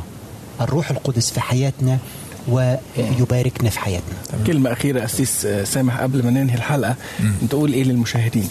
[0.60, 1.98] الروح القدس في حياتنا
[2.48, 4.16] ويباركنا في حياتنا.
[4.46, 6.96] كلمة أخيرة أسيس سامح قبل ما ننهي الحلقة.
[7.50, 8.48] تقول إيه للمشاهدين؟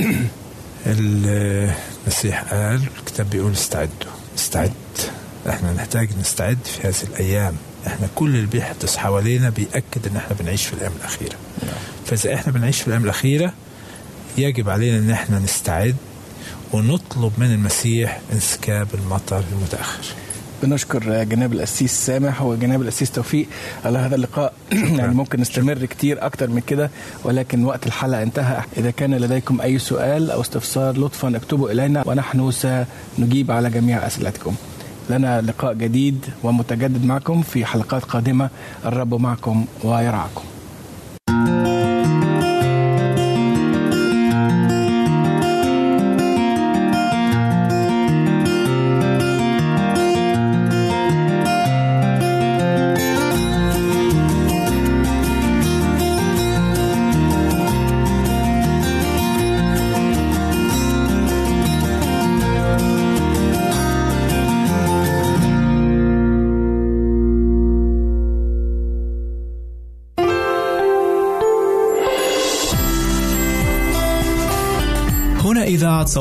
[0.86, 4.10] المسيح قال الكتاب بيقول استعدوا.
[4.38, 4.72] استعد.
[5.48, 7.54] إحنا نحتاج نستعد في هذه الأيام.
[7.86, 11.36] إحنا كل اللي بيحدث حوالينا بيأكد إن إحنا بنعيش في الأيام الأخيرة.
[12.06, 13.52] فإذا إحنا بنعيش في الأيام الأخيرة
[14.38, 15.96] يجب علينا إن إحنا نستعد
[16.72, 20.04] ونطلب من المسيح إنسكاب المطر المتأخر.
[20.62, 23.46] بنشكر جناب القسيس سامح وجناب القسيس توفيق
[23.84, 24.52] على هذا اللقاء.
[24.98, 26.90] يعني ممكن نستمر كتير أكتر من كده
[27.24, 28.62] ولكن وقت الحلقة انتهى.
[28.76, 34.54] إذا كان لديكم أي سؤال أو استفسار لطفا اكتبوا إلينا ونحن سنجيب على جميع أسئلتكم.
[35.10, 38.50] لنا لقاء جديد ومتجدد معكم في حلقات قادمة.
[38.86, 40.49] الرب معكم ويرعاكم.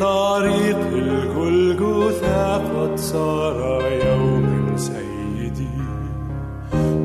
[0.00, 5.78] طريق الجلجثا قد صار يوم سيدي.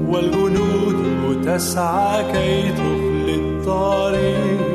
[0.07, 4.65] والجنود تسعى كي تخلي الطريق.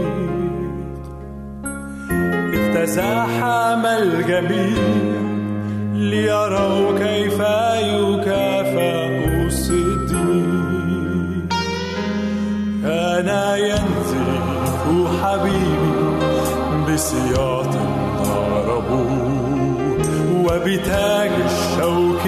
[2.75, 4.83] تزاحم الجميع
[5.95, 7.41] ليروا كيف
[7.81, 9.09] يكافأ
[9.47, 10.11] الصديق.
[12.83, 13.29] كان
[13.59, 14.83] ينزف
[15.23, 15.91] حبيبي
[16.89, 17.90] بسياط
[20.51, 22.23] وبتاج الشوك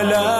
[0.00, 0.39] آلام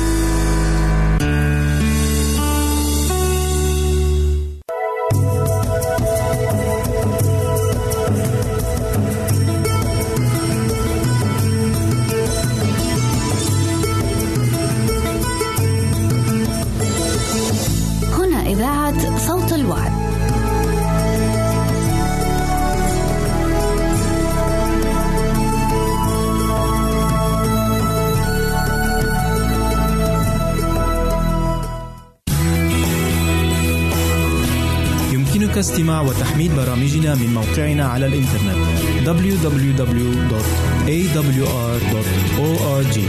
[36.01, 38.57] وتحميل برامجنا من موقعنا على الإنترنت
[41.61, 42.99] www.awr.org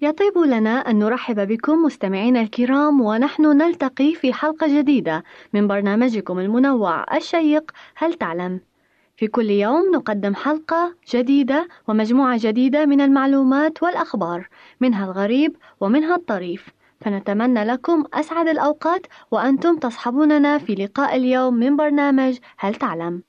[0.00, 7.16] يطيب لنا أن نرحب بكم مستمعينا الكرام ونحن نلتقي في حلقة جديدة من برنامجكم المنوع
[7.16, 8.60] الشيق هل تعلم؟
[9.16, 14.48] في كل يوم نقدم حلقة جديدة ومجموعة جديدة من المعلومات والأخبار
[14.80, 22.38] منها الغريب ومنها الطريف فنتمنى لكم أسعد الأوقات وأنتم تصحبوننا في لقاء اليوم من برنامج
[22.58, 23.22] هل تعلم؟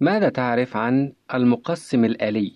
[0.00, 2.52] ماذا تعرف عن المقسم الآلي؟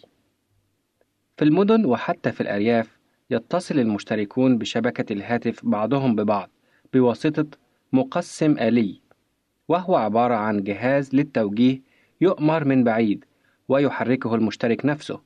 [1.37, 3.00] في المدن وحتى في الأرياف
[3.31, 6.51] يتصل المشتركون بشبكة الهاتف بعضهم ببعض
[6.95, 7.47] بواسطة
[7.93, 9.01] مقسم آلي
[9.69, 11.83] وهو عبارة عن جهاز للتوجيه
[12.21, 13.25] يؤمر من بعيد
[13.69, 15.21] ويحركه المشترك نفسه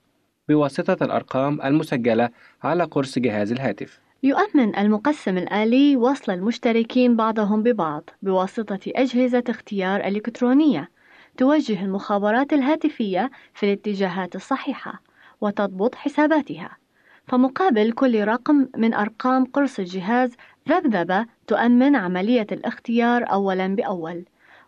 [0.49, 2.31] بواسطة الأرقام المسجلة
[2.63, 4.01] على قرص جهاز الهاتف.
[4.23, 10.89] يؤمن المقسم الآلي وصل المشتركين بعضهم ببعض بواسطة أجهزة اختيار إلكترونية
[11.37, 15.03] توجه المخابرات الهاتفية في الاتجاهات الصحيحة
[15.41, 16.84] وتضبط حساباتها.
[17.27, 20.37] فمقابل كل رقم من أرقام قرص الجهاز
[20.69, 24.25] ذبذبة تؤمن عملية الاختيار أولا بأول.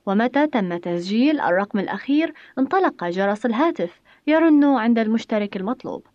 [0.06, 6.06] ومتى تم تسجيل الرقم الأخير؟ انطلق جرس الهاتف يرن عند المشترك المطلوب.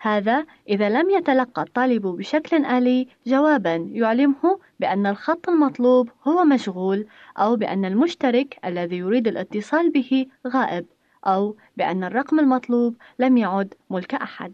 [0.00, 7.06] هذا إذا لم يتلقى الطالب بشكل آلي جوابا يعلمه بأن الخط المطلوب هو مشغول
[7.38, 10.86] أو بأن المشترك الذي يريد الاتصال به غائب
[11.26, 14.52] أو بأن الرقم المطلوب لم يعد ملك أحد.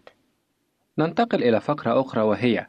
[0.98, 2.66] ننتقل إلى فقرة أخرى وهي: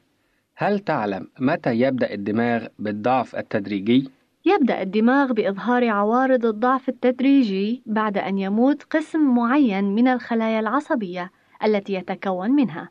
[0.56, 4.10] هل تعلم متى يبدأ الدماغ بالضعف التدريجي؟
[4.46, 11.32] يبدأ الدماغ بإظهار عوارض الضعف التدريجي بعد أن يموت قسم معين من الخلايا العصبية
[11.64, 12.90] التي يتكون منها.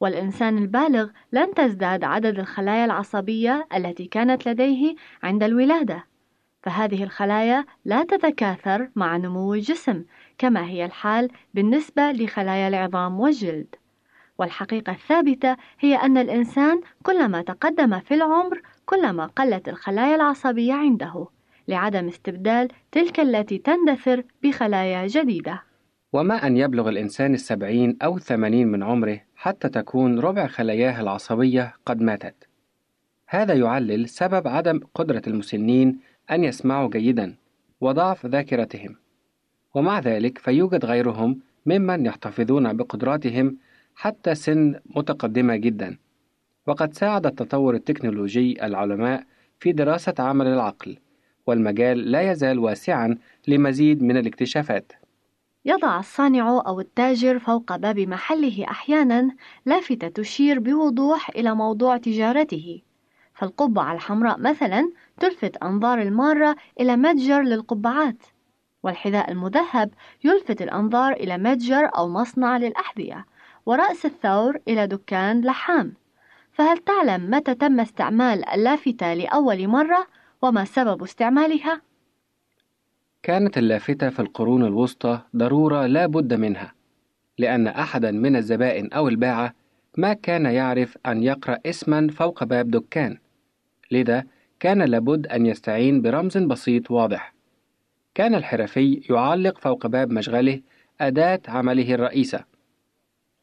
[0.00, 6.04] والإنسان البالغ لن تزداد عدد الخلايا العصبية التي كانت لديه عند الولادة.
[6.62, 10.04] فهذه الخلايا لا تتكاثر مع نمو الجسم
[10.38, 13.74] كما هي الحال بالنسبة لخلايا العظام والجلد.
[14.38, 21.26] والحقيقة الثابتة هي أن الإنسان كلما تقدم في العمر كلما قلت الخلايا العصبية عنده
[21.68, 25.62] لعدم استبدال تلك التي تندثر بخلايا جديدة.
[26.12, 32.00] وما أن يبلغ الإنسان السبعين أو الثمانين من عمره حتى تكون ربع خلاياه العصبية قد
[32.00, 32.48] ماتت.
[33.28, 35.98] هذا يعلل سبب عدم قدرة المسنين
[36.30, 37.34] أن يسمعوا جيدا
[37.80, 38.96] وضعف ذاكرتهم.
[39.74, 43.56] ومع ذلك فيوجد غيرهم ممن يحتفظون بقدراتهم
[43.96, 45.98] حتى سن متقدمة جدا.
[46.66, 49.24] وقد ساعد التطور التكنولوجي العلماء
[49.60, 50.98] في دراسة عمل العقل،
[51.46, 53.18] والمجال لا يزال واسعا
[53.48, 54.92] لمزيد من الاكتشافات.
[55.64, 59.30] يضع الصانع أو التاجر فوق باب محله أحيانا
[59.66, 62.82] لافتة تشير بوضوح إلى موضوع تجارته
[63.34, 68.22] فالقبعة الحمراء مثلا تلفت أنظار المارة إلى متجر للقبعات
[68.82, 69.90] والحذاء المذهب
[70.24, 73.26] يلفت الأنظار إلى متجر أو مصنع للأحذية
[73.66, 75.94] ورأس الثور إلى دكان لحام.
[76.52, 80.06] فهل تعلم متى تم استعمال اللافتة لأول مرة
[80.42, 81.80] وما سبب استعمالها؟
[83.22, 86.74] كانت اللافتة في القرون الوسطى ضرورة لا بد منها
[87.38, 89.54] لأن أحدا من الزبائن أو الباعة
[89.96, 93.18] ما كان يعرف أن يقرأ اسما فوق باب دكان
[93.90, 94.24] لذا
[94.60, 97.34] كان لابد أن يستعين برمز بسيط واضح.
[98.14, 100.60] كان الحرفي يعلق فوق باب مشغله
[101.00, 102.55] أداة عمله الرئيسة.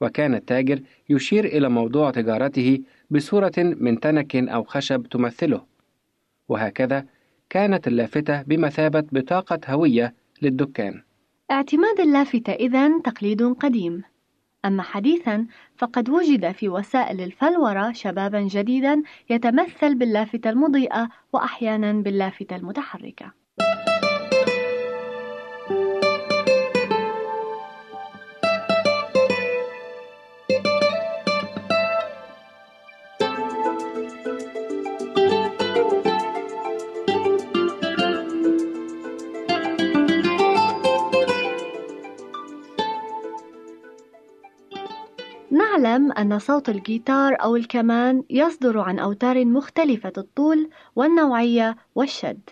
[0.04, 0.80] وكان التاجر
[1.10, 2.80] يشير إلى موضوع تجارته
[3.10, 5.66] بصورة من تنك أو خشب تمثله
[6.50, 7.06] وهكذا
[7.50, 11.02] كانت اللافتة بمثابة بطاقة هوية للدكان.
[11.52, 14.04] اعتماد اللافتة إذن تقليد قديم،
[14.66, 15.48] أما حديثا
[15.78, 23.43] فقد وجد في وسائل الفلورة شبابا جديدا يتمثل باللافتة المضيئة وأحيانا باللافتة المتحركة.
[45.84, 52.50] نعلم أن صوت الجيتار أو الكمان يصدر عن أوتار مختلفة الطول والنوعية والشد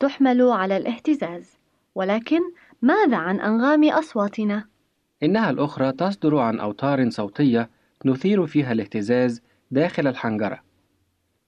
[0.00, 1.58] تحمل على الاهتزاز.
[1.94, 2.40] ولكن
[2.82, 4.64] ماذا عن أنغام أصواتنا؟
[5.22, 7.70] إنها الأخرى تصدر عن أوتار صوتية
[8.04, 10.60] نثير فيها الاهتزاز داخل الحنجرة.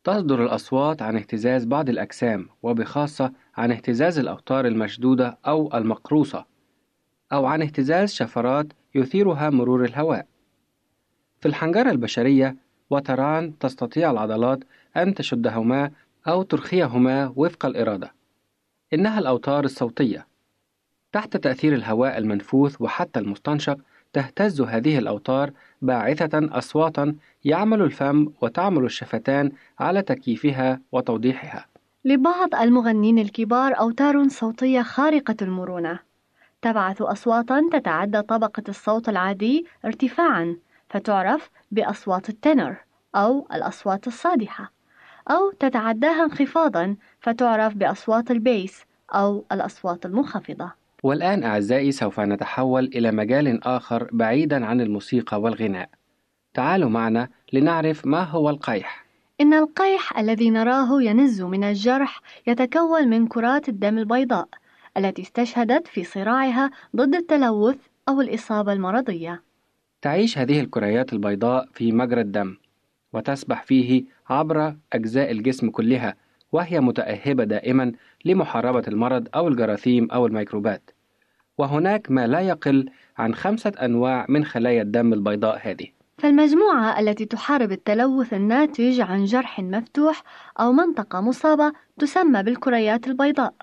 [0.05, 6.45] تصدر الأصوات عن اهتزاز بعض الأجسام وبخاصة عن اهتزاز الأوتار المشدودة أو المقروصة
[7.33, 10.27] أو عن اهتزاز شفرات يثيرها مرور الهواء.
[11.41, 12.57] في الحنجرة البشرية
[12.91, 14.59] وتران تستطيع العضلات
[14.97, 15.91] أن تشدهما
[16.29, 18.13] أو ترخيهما وفق الإرادة.
[18.93, 20.27] إنها الأوتار الصوتية.
[21.13, 23.79] تحت تأثير الهواء المنفوث وحتى المستنشق
[24.13, 25.51] تهتز هذه الأوتار
[25.83, 31.67] باعثة أصواتا يعمل الفم وتعمل الشفتان على تكييفها وتوضيحها.
[32.05, 35.99] لبعض المغنين الكبار أوتار صوتية خارقة المرونة.
[36.63, 40.57] تبعث أصواتا تتعدى طبقة الصوت العادي ارتفاعا
[40.89, 42.77] فتعرف بأصوات التنر
[43.15, 44.73] أو الأصوات الصادحة
[45.31, 48.85] أو تتعداها انخفاضا فتعرف بأصوات البيس
[49.15, 50.73] أو الأصوات المنخفضة.
[51.03, 55.89] والآن أعزائي سوف نتحول إلى مجال آخر بعيدا عن الموسيقى والغناء.
[56.55, 59.07] تعالوا معنا لنعرف ما هو القيح.
[59.41, 64.49] إن القيح الذي نراه ينز من الجرح يتكون من كرات الدم البيضاء
[64.97, 67.77] التي استشهدت في صراعها ضد التلوث
[68.09, 69.43] أو الإصابة المرضية.
[70.07, 72.57] تعيش هذه الكريات البيضاء في مجرى الدم
[73.13, 76.15] وتسبح فيه عبر أجزاء الجسم كلها
[76.53, 77.93] وهي متأهبة دائما
[78.25, 80.91] لمحاربة المرض أو الجراثيم أو الميكروبات.
[81.59, 85.87] وهناك ما لا يقل عن خمسة أنواع من خلايا الدم البيضاء هذه.
[86.19, 90.23] فالمجموعة التي تحارب التلوث الناتج عن جرح مفتوح
[90.61, 93.55] أو منطقة مصابة تسمى بالكريات البيضاء،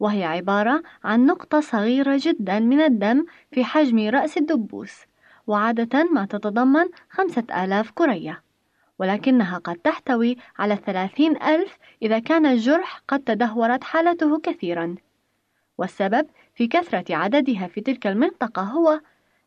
[0.00, 5.07] وهي عبارة عن نقطة صغيرة جدا من الدم في حجم رأس الدبوس،
[5.48, 8.42] وعادة ما تتضمن خمسة آلاف كرية،
[8.98, 14.94] ولكنها قد تحتوي على ثلاثين ألف إذا كان الجرح قد تدهورت حالته كثيرا.
[15.78, 19.00] والسبب في كثرة عددها في تلك المنطقة هو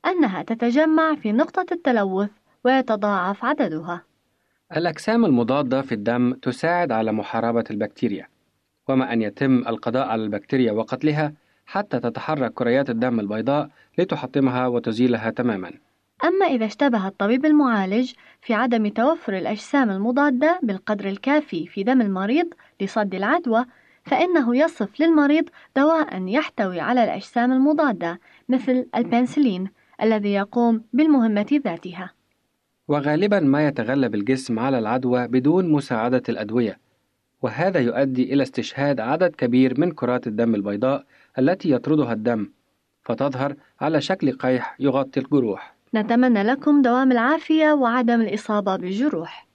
[0.05, 2.29] أنها تتجمع في نقطة التلوث
[2.63, 4.01] ويتضاعف عددها.
[4.77, 8.27] الأجسام المضادة في الدم تساعد على محاربة البكتيريا،
[8.87, 11.33] وما أن يتم القضاء على البكتيريا وقتلها
[11.65, 15.71] حتى تتحرك كريات الدم البيضاء لتحطمها وتزيلها تماما.
[16.23, 22.47] أما إذا اشتبه الطبيب المعالج في عدم توفر الأجسام المضادة بالقدر الكافي في دم المريض
[22.81, 23.65] لصد العدوى،
[24.05, 28.19] فإنه يصف للمريض دواء يحتوي على الأجسام المضادة
[28.49, 29.69] مثل البنسلين
[30.01, 32.11] الذي يقوم بالمهمة ذاتها.
[32.87, 36.79] وغالبا ما يتغلب الجسم على العدوى بدون مساعدة الأدوية،
[37.41, 41.05] وهذا يؤدي إلى استشهاد عدد كبير من كرات الدم البيضاء
[41.39, 42.49] التي يطردها الدم،
[43.03, 45.80] فتظهر على شكل قيح يغطي الجروح.
[45.95, 49.47] نتمنى لكم دوام العافية وعدم الإصابة بالجروح.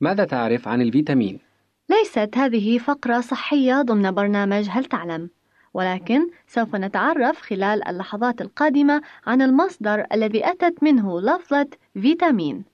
[0.00, 1.38] ماذا تعرف عن الفيتامين؟
[1.88, 5.30] ليست هذه فقرة صحية ضمن برنامج هل تعلم؟
[5.74, 12.64] ولكن سوف نتعرف خلال اللحظات القادمة عن المصدر الذي أتت منه لفظة فيتامين.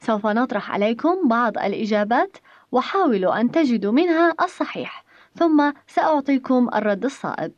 [0.00, 2.36] سوف نطرح عليكم بعض الإجابات
[2.72, 5.04] وحاولوا أن تجدوا منها الصحيح،
[5.34, 7.52] ثم سأعطيكم الرد الصائب.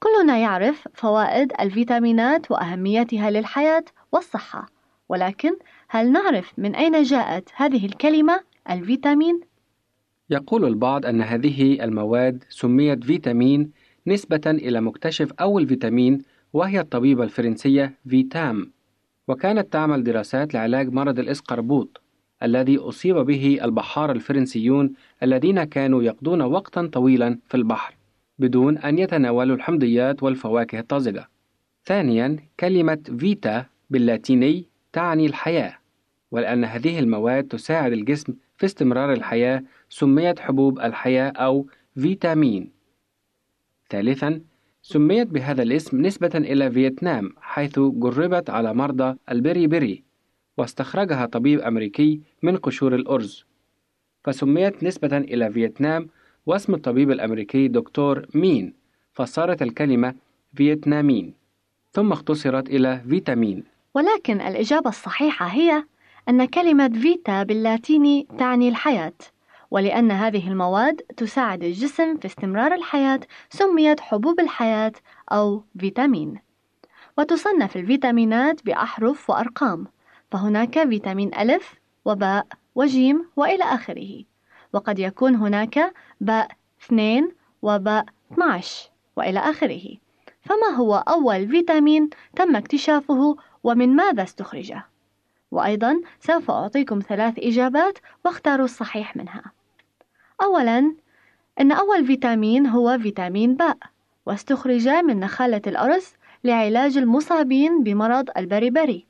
[0.00, 3.84] كلنا يعرف فوائد الفيتامينات وأهميتها للحياة
[4.16, 4.66] والصحة،
[5.08, 5.56] ولكن
[5.88, 8.40] هل نعرف من أين جاءت هذه الكلمة
[8.70, 9.40] الفيتامين؟
[10.30, 13.70] يقول البعض أن هذه المواد سميت فيتامين
[14.06, 18.72] نسبة إلى مكتشف أول فيتامين وهي الطبيبة الفرنسية فيتام
[19.28, 22.00] وكانت تعمل دراسات لعلاج مرض الإسقربوط
[22.42, 24.92] الذي أصيب به البحار الفرنسيون
[25.22, 27.94] الذين كانوا يقضون وقتا طويلا في البحر
[28.38, 31.28] بدون أن يتناولوا الحمضيات والفواكه الطازجة.
[31.84, 35.78] ثانيا كلمة فيتا باللاتيني تعني الحياة
[36.30, 42.72] ولأن هذه المواد تساعد الجسم في استمرار الحياة سميت حبوب الحياة أو فيتامين.
[43.90, 44.40] ثالثا
[44.82, 50.02] سميت بهذا الاسم نسبة إلى فيتنام حيث جربت على مرضى البري بري
[50.56, 53.44] واستخرجها طبيب أمريكي من قشور الأرز
[54.24, 56.08] فسميت نسبة إلى فيتنام
[56.46, 58.74] واسم الطبيب الأمريكي دكتور مين
[59.12, 60.14] فصارت الكلمة
[60.54, 61.34] فيتنامين
[61.92, 63.64] ثم اختصرت إلى فيتامين
[63.96, 65.84] ولكن الإجابة الصحيحة هي
[66.28, 69.12] أن كلمة فيتا باللاتيني تعني الحياة
[69.70, 73.20] ولأن هذه المواد تساعد الجسم في استمرار الحياة
[73.50, 74.92] سميت حبوب الحياة
[75.32, 76.38] أو فيتامين.
[77.18, 79.86] وتصنف الفيتامينات بأحرف وأرقام
[80.30, 81.74] فهناك فيتامين ألف
[82.04, 84.24] وباء وجيم وإلى آخره
[84.72, 86.48] وقد يكون هناك باء
[86.84, 87.32] 2
[87.62, 89.96] وباء 12 وإلى آخره.
[90.42, 93.36] فما هو أول فيتامين تم اكتشافه
[93.66, 94.72] ومن ماذا استخرج؟
[95.50, 99.42] وأيضا سوف أعطيكم ثلاث إجابات واختاروا الصحيح منها
[100.42, 100.94] أولا
[101.60, 103.78] أن أول فيتامين هو فيتامين باء
[104.26, 106.06] واستخرج من نخالة الأرز
[106.44, 109.06] لعلاج المصابين بمرض البريبري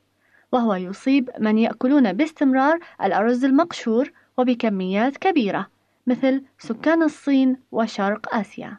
[0.52, 5.66] وهو يصيب من يأكلون باستمرار الأرز المقشور وبكميات كبيرة
[6.06, 8.78] مثل سكان الصين وشرق آسيا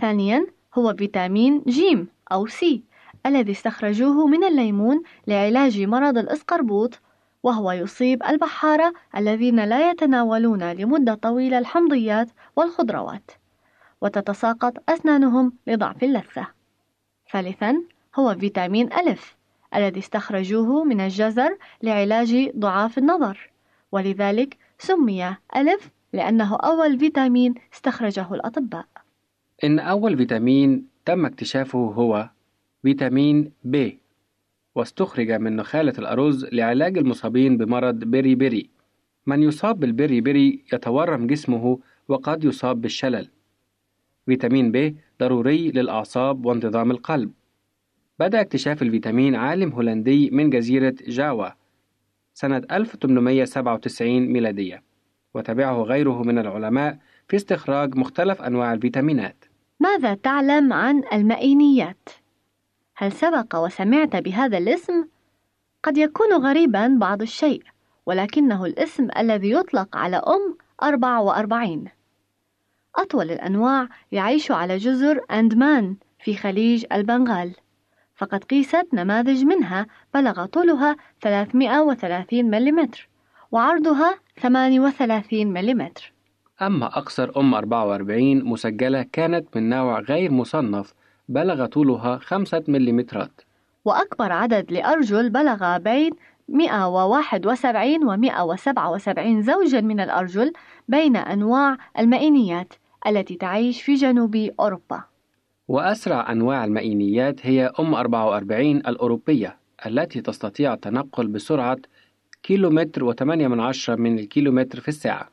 [0.00, 2.82] ثانيا هو فيتامين جيم أو سي
[3.26, 7.00] الذي استخرجوه من الليمون لعلاج مرض الإسقربوط
[7.42, 13.30] وهو يصيب البحارة الذين لا يتناولون لمدة طويلة الحمضيات والخضروات
[14.00, 16.46] وتتساقط أسنانهم لضعف اللثة.
[17.32, 17.82] ثالثا
[18.18, 19.36] هو فيتامين ألف
[19.74, 23.50] الذي استخرجوه من الجزر لعلاج ضعاف النظر
[23.92, 28.86] ولذلك سمي ألف لأنه أول فيتامين استخرجه الأطباء.
[29.64, 32.28] إن أول فيتامين تم اكتشافه هو
[32.82, 33.90] فيتامين ب
[34.74, 38.70] واستخرج من نخالة الأرز لعلاج المصابين بمرض بيري بيري.
[39.26, 41.78] من يصاب بالبيري بيري يتورم جسمه
[42.08, 43.28] وقد يصاب بالشلل.
[44.26, 47.32] فيتامين ب ضروري للأعصاب وانتظام القلب.
[48.18, 51.48] بدأ اكتشاف الفيتامين عالم هولندي من جزيرة جاوا
[52.34, 54.82] سنة 1897 ميلادية
[55.34, 59.44] وتبعه غيره من العلماء في استخراج مختلف أنواع الفيتامينات.
[59.80, 62.08] ماذا تعلم عن المائينيات؟
[63.02, 65.04] هل سبق وسمعت بهذا الاسم؟
[65.82, 67.62] قد يكون غريبا بعض الشيء
[68.06, 71.84] ولكنه الاسم الذي يطلق على أم 44
[72.96, 77.54] أطول الأنواع يعيش على جزر أندمان في خليج البنغال.
[78.16, 82.88] فقد قيست نماذج منها بلغ طولها 330 ملم
[83.52, 85.90] وعرضها 38 ملم
[86.62, 90.94] أما أقصر أم 44 مسجلة كانت من نوع غير مصنف
[91.32, 93.06] بلغ طولها 5 ملم
[93.84, 96.12] وأكبر عدد لأرجل بلغ بين
[96.48, 100.52] 171 و 177 زوجا من الأرجل
[100.88, 102.74] بين أنواع المائينيات
[103.06, 105.02] التي تعيش في جنوب أوروبا.
[105.68, 109.56] وأسرع أنواع المائينيات هي أم 44 الأوروبية
[109.86, 111.78] التي تستطيع التنقل بسرعة
[112.42, 115.28] كيلومتر وثمانية من عشرة من الكيلومتر في الساعة.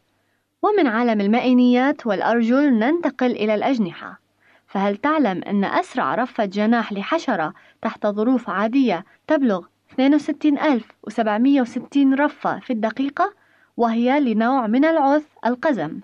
[0.62, 4.29] ومن عالم المائينيات والأرجل ننتقل إلى الأجنحة.
[4.70, 13.34] فهل تعلم أن أسرع رفة جناح لحشرة تحت ظروف عادية تبلغ 62760 رفة في الدقيقة؟
[13.78, 16.00] وهي لنوع من العث القزم.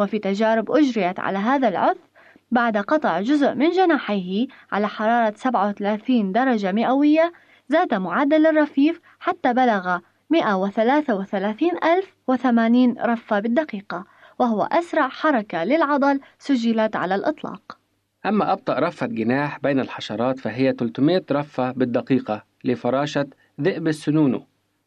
[0.00, 1.96] وفي تجارب أجريت على هذا العث
[2.50, 7.32] بعد قطع جزء من جناحيه على حرارة 37 درجة مئوية
[7.68, 9.98] زاد معدل الرفيف حتى بلغ
[10.30, 14.04] 133080 رفة بالدقيقة
[14.38, 17.81] وهو أسرع حركة للعضل سجلت على الإطلاق.
[18.26, 23.26] أما أبطأ رفة جناح بين الحشرات فهي 300 رفة بالدقيقة لفراشة
[23.60, 24.42] ذئب السنونو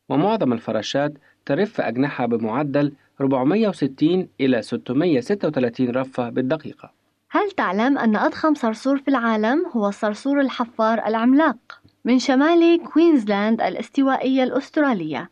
[0.10, 1.14] ومعظم الفراشات
[1.46, 6.92] ترف أجنحها بمعدل 460 إلى 636 رفة بالدقيقة.
[7.30, 11.58] هل تعلم أن أضخم صرصور في العالم هو الصرصور الحفار العملاق
[12.06, 15.30] من شمال كوينزلاند الاستوائية الأسترالية؟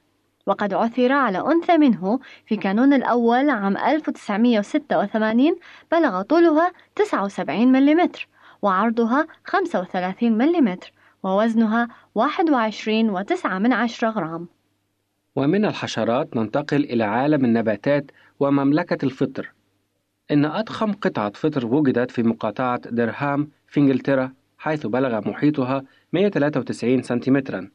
[0.47, 5.55] وقد عثر على أنثى منه في كانون الأول عام 1986
[5.91, 8.09] بلغ طولها 79 ملم
[8.61, 10.77] وعرضها 35 ملم
[11.23, 14.47] ووزنها 21.9 من عشرة غرام.
[15.35, 19.53] ومن الحشرات ننتقل إلى عالم النباتات ومملكة الفطر.
[20.31, 25.83] إن أضخم قطعة فطر وجدت في مقاطعة درهام في إنجلترا حيث بلغ محيطها
[26.13, 27.69] 193 سنتيمترا.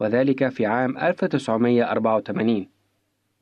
[0.00, 2.68] وذلك في عام 1984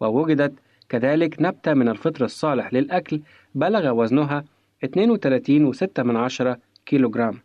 [0.00, 0.55] ووجدت
[0.88, 3.20] كذلك نبتة من الفطر الصالح للأكل
[3.55, 4.44] بلغ وزنها
[4.84, 7.38] 32.6 كيلوغرام.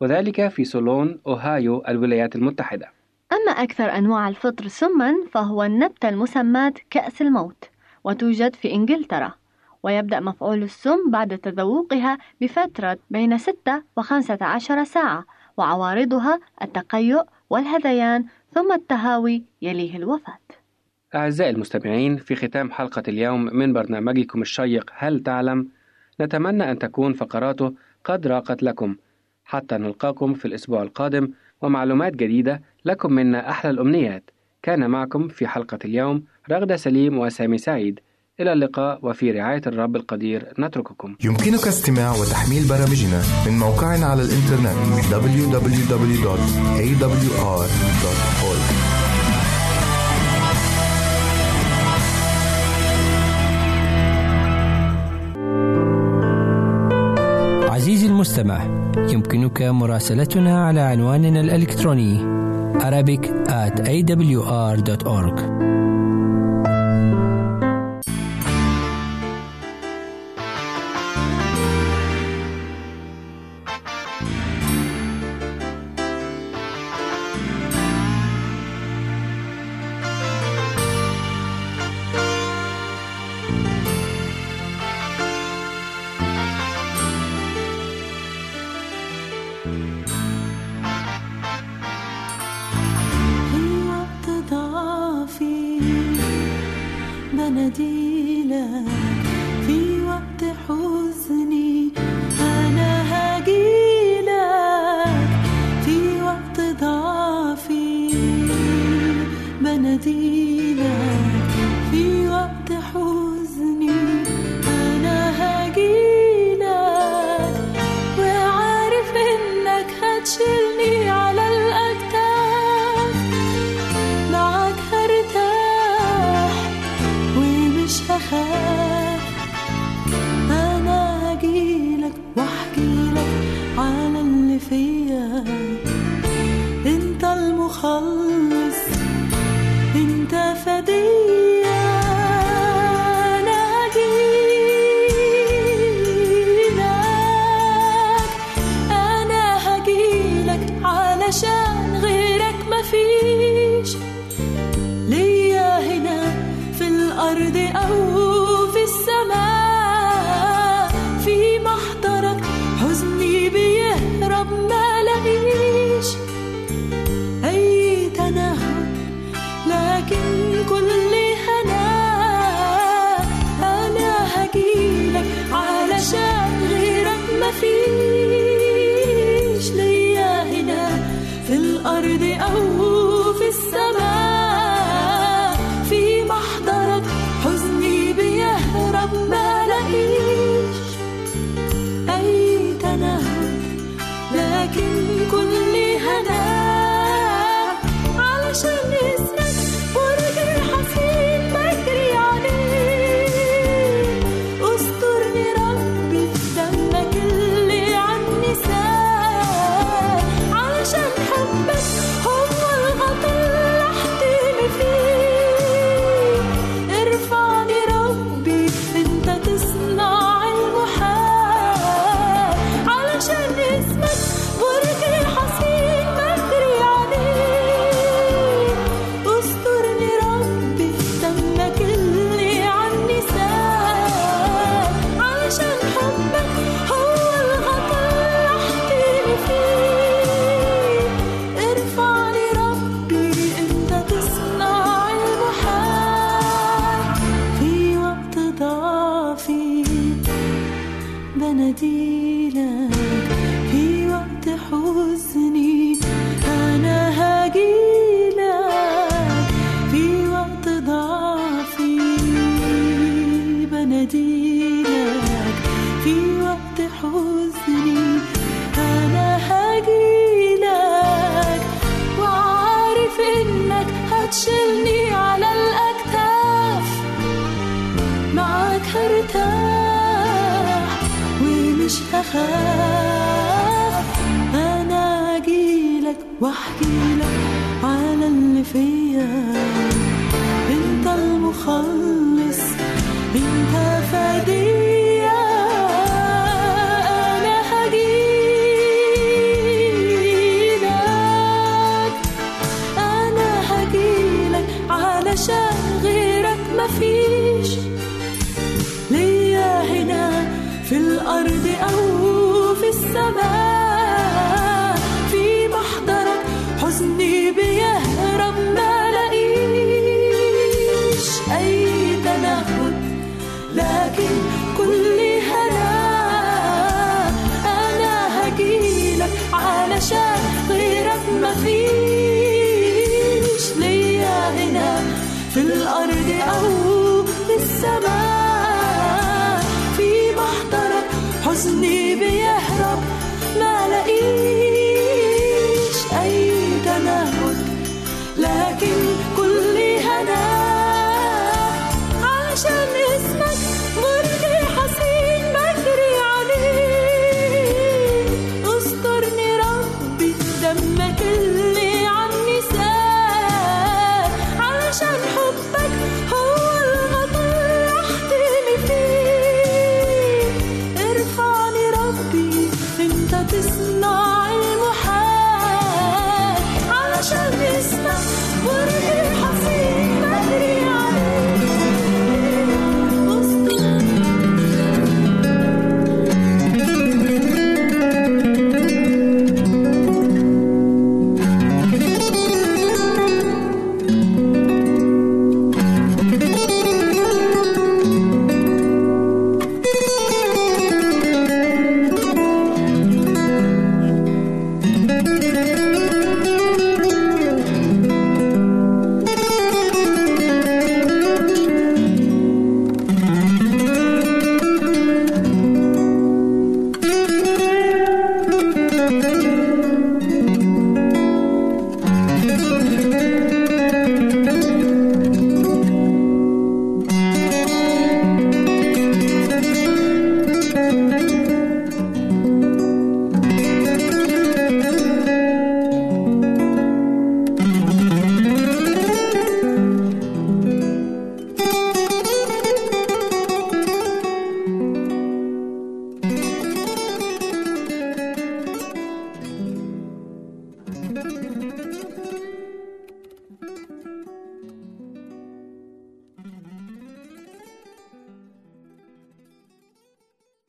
[0.00, 2.92] وذلك في سولون أوهايو الولايات المتحدة.
[3.32, 7.64] أما أكثر أنواع الفطر سما فهو النبتة المسماة كأس الموت
[8.04, 9.32] وتوجد في إنجلترا.
[9.82, 15.24] ويبدأ مفعول السم بعد تذوقها بفترة بين 6 و 15 ساعة
[15.56, 18.24] وعوارضها التقيؤ والهذيان
[18.54, 20.38] ثم التهاوي يليه الوفاة
[21.14, 25.68] أعزائي المستمعين في ختام حلقة اليوم من برنامجكم الشيق هل تعلم؟
[26.20, 27.74] نتمنى أن تكون فقراته
[28.04, 28.96] قد راقت لكم.
[29.44, 31.28] حتى نلقاكم في الأسبوع القادم
[31.62, 34.30] ومعلومات جديدة لكم منا أحلى الأمنيات.
[34.62, 38.00] كان معكم في حلقة اليوم رغدة سليم وسامي سعيد.
[38.40, 41.16] إلى اللقاء وفي رعاية الرب القدير نترككم.
[41.24, 44.76] يمكنك استماع وتحميل برامجنا من موقعنا على الإنترنت
[45.10, 45.68] www.awr.org
[57.70, 58.64] عزيزي المستمع
[58.96, 62.38] يمكنك مراسلتنا على عنواننا الإلكتروني
[62.78, 65.38] Arabic at awr.org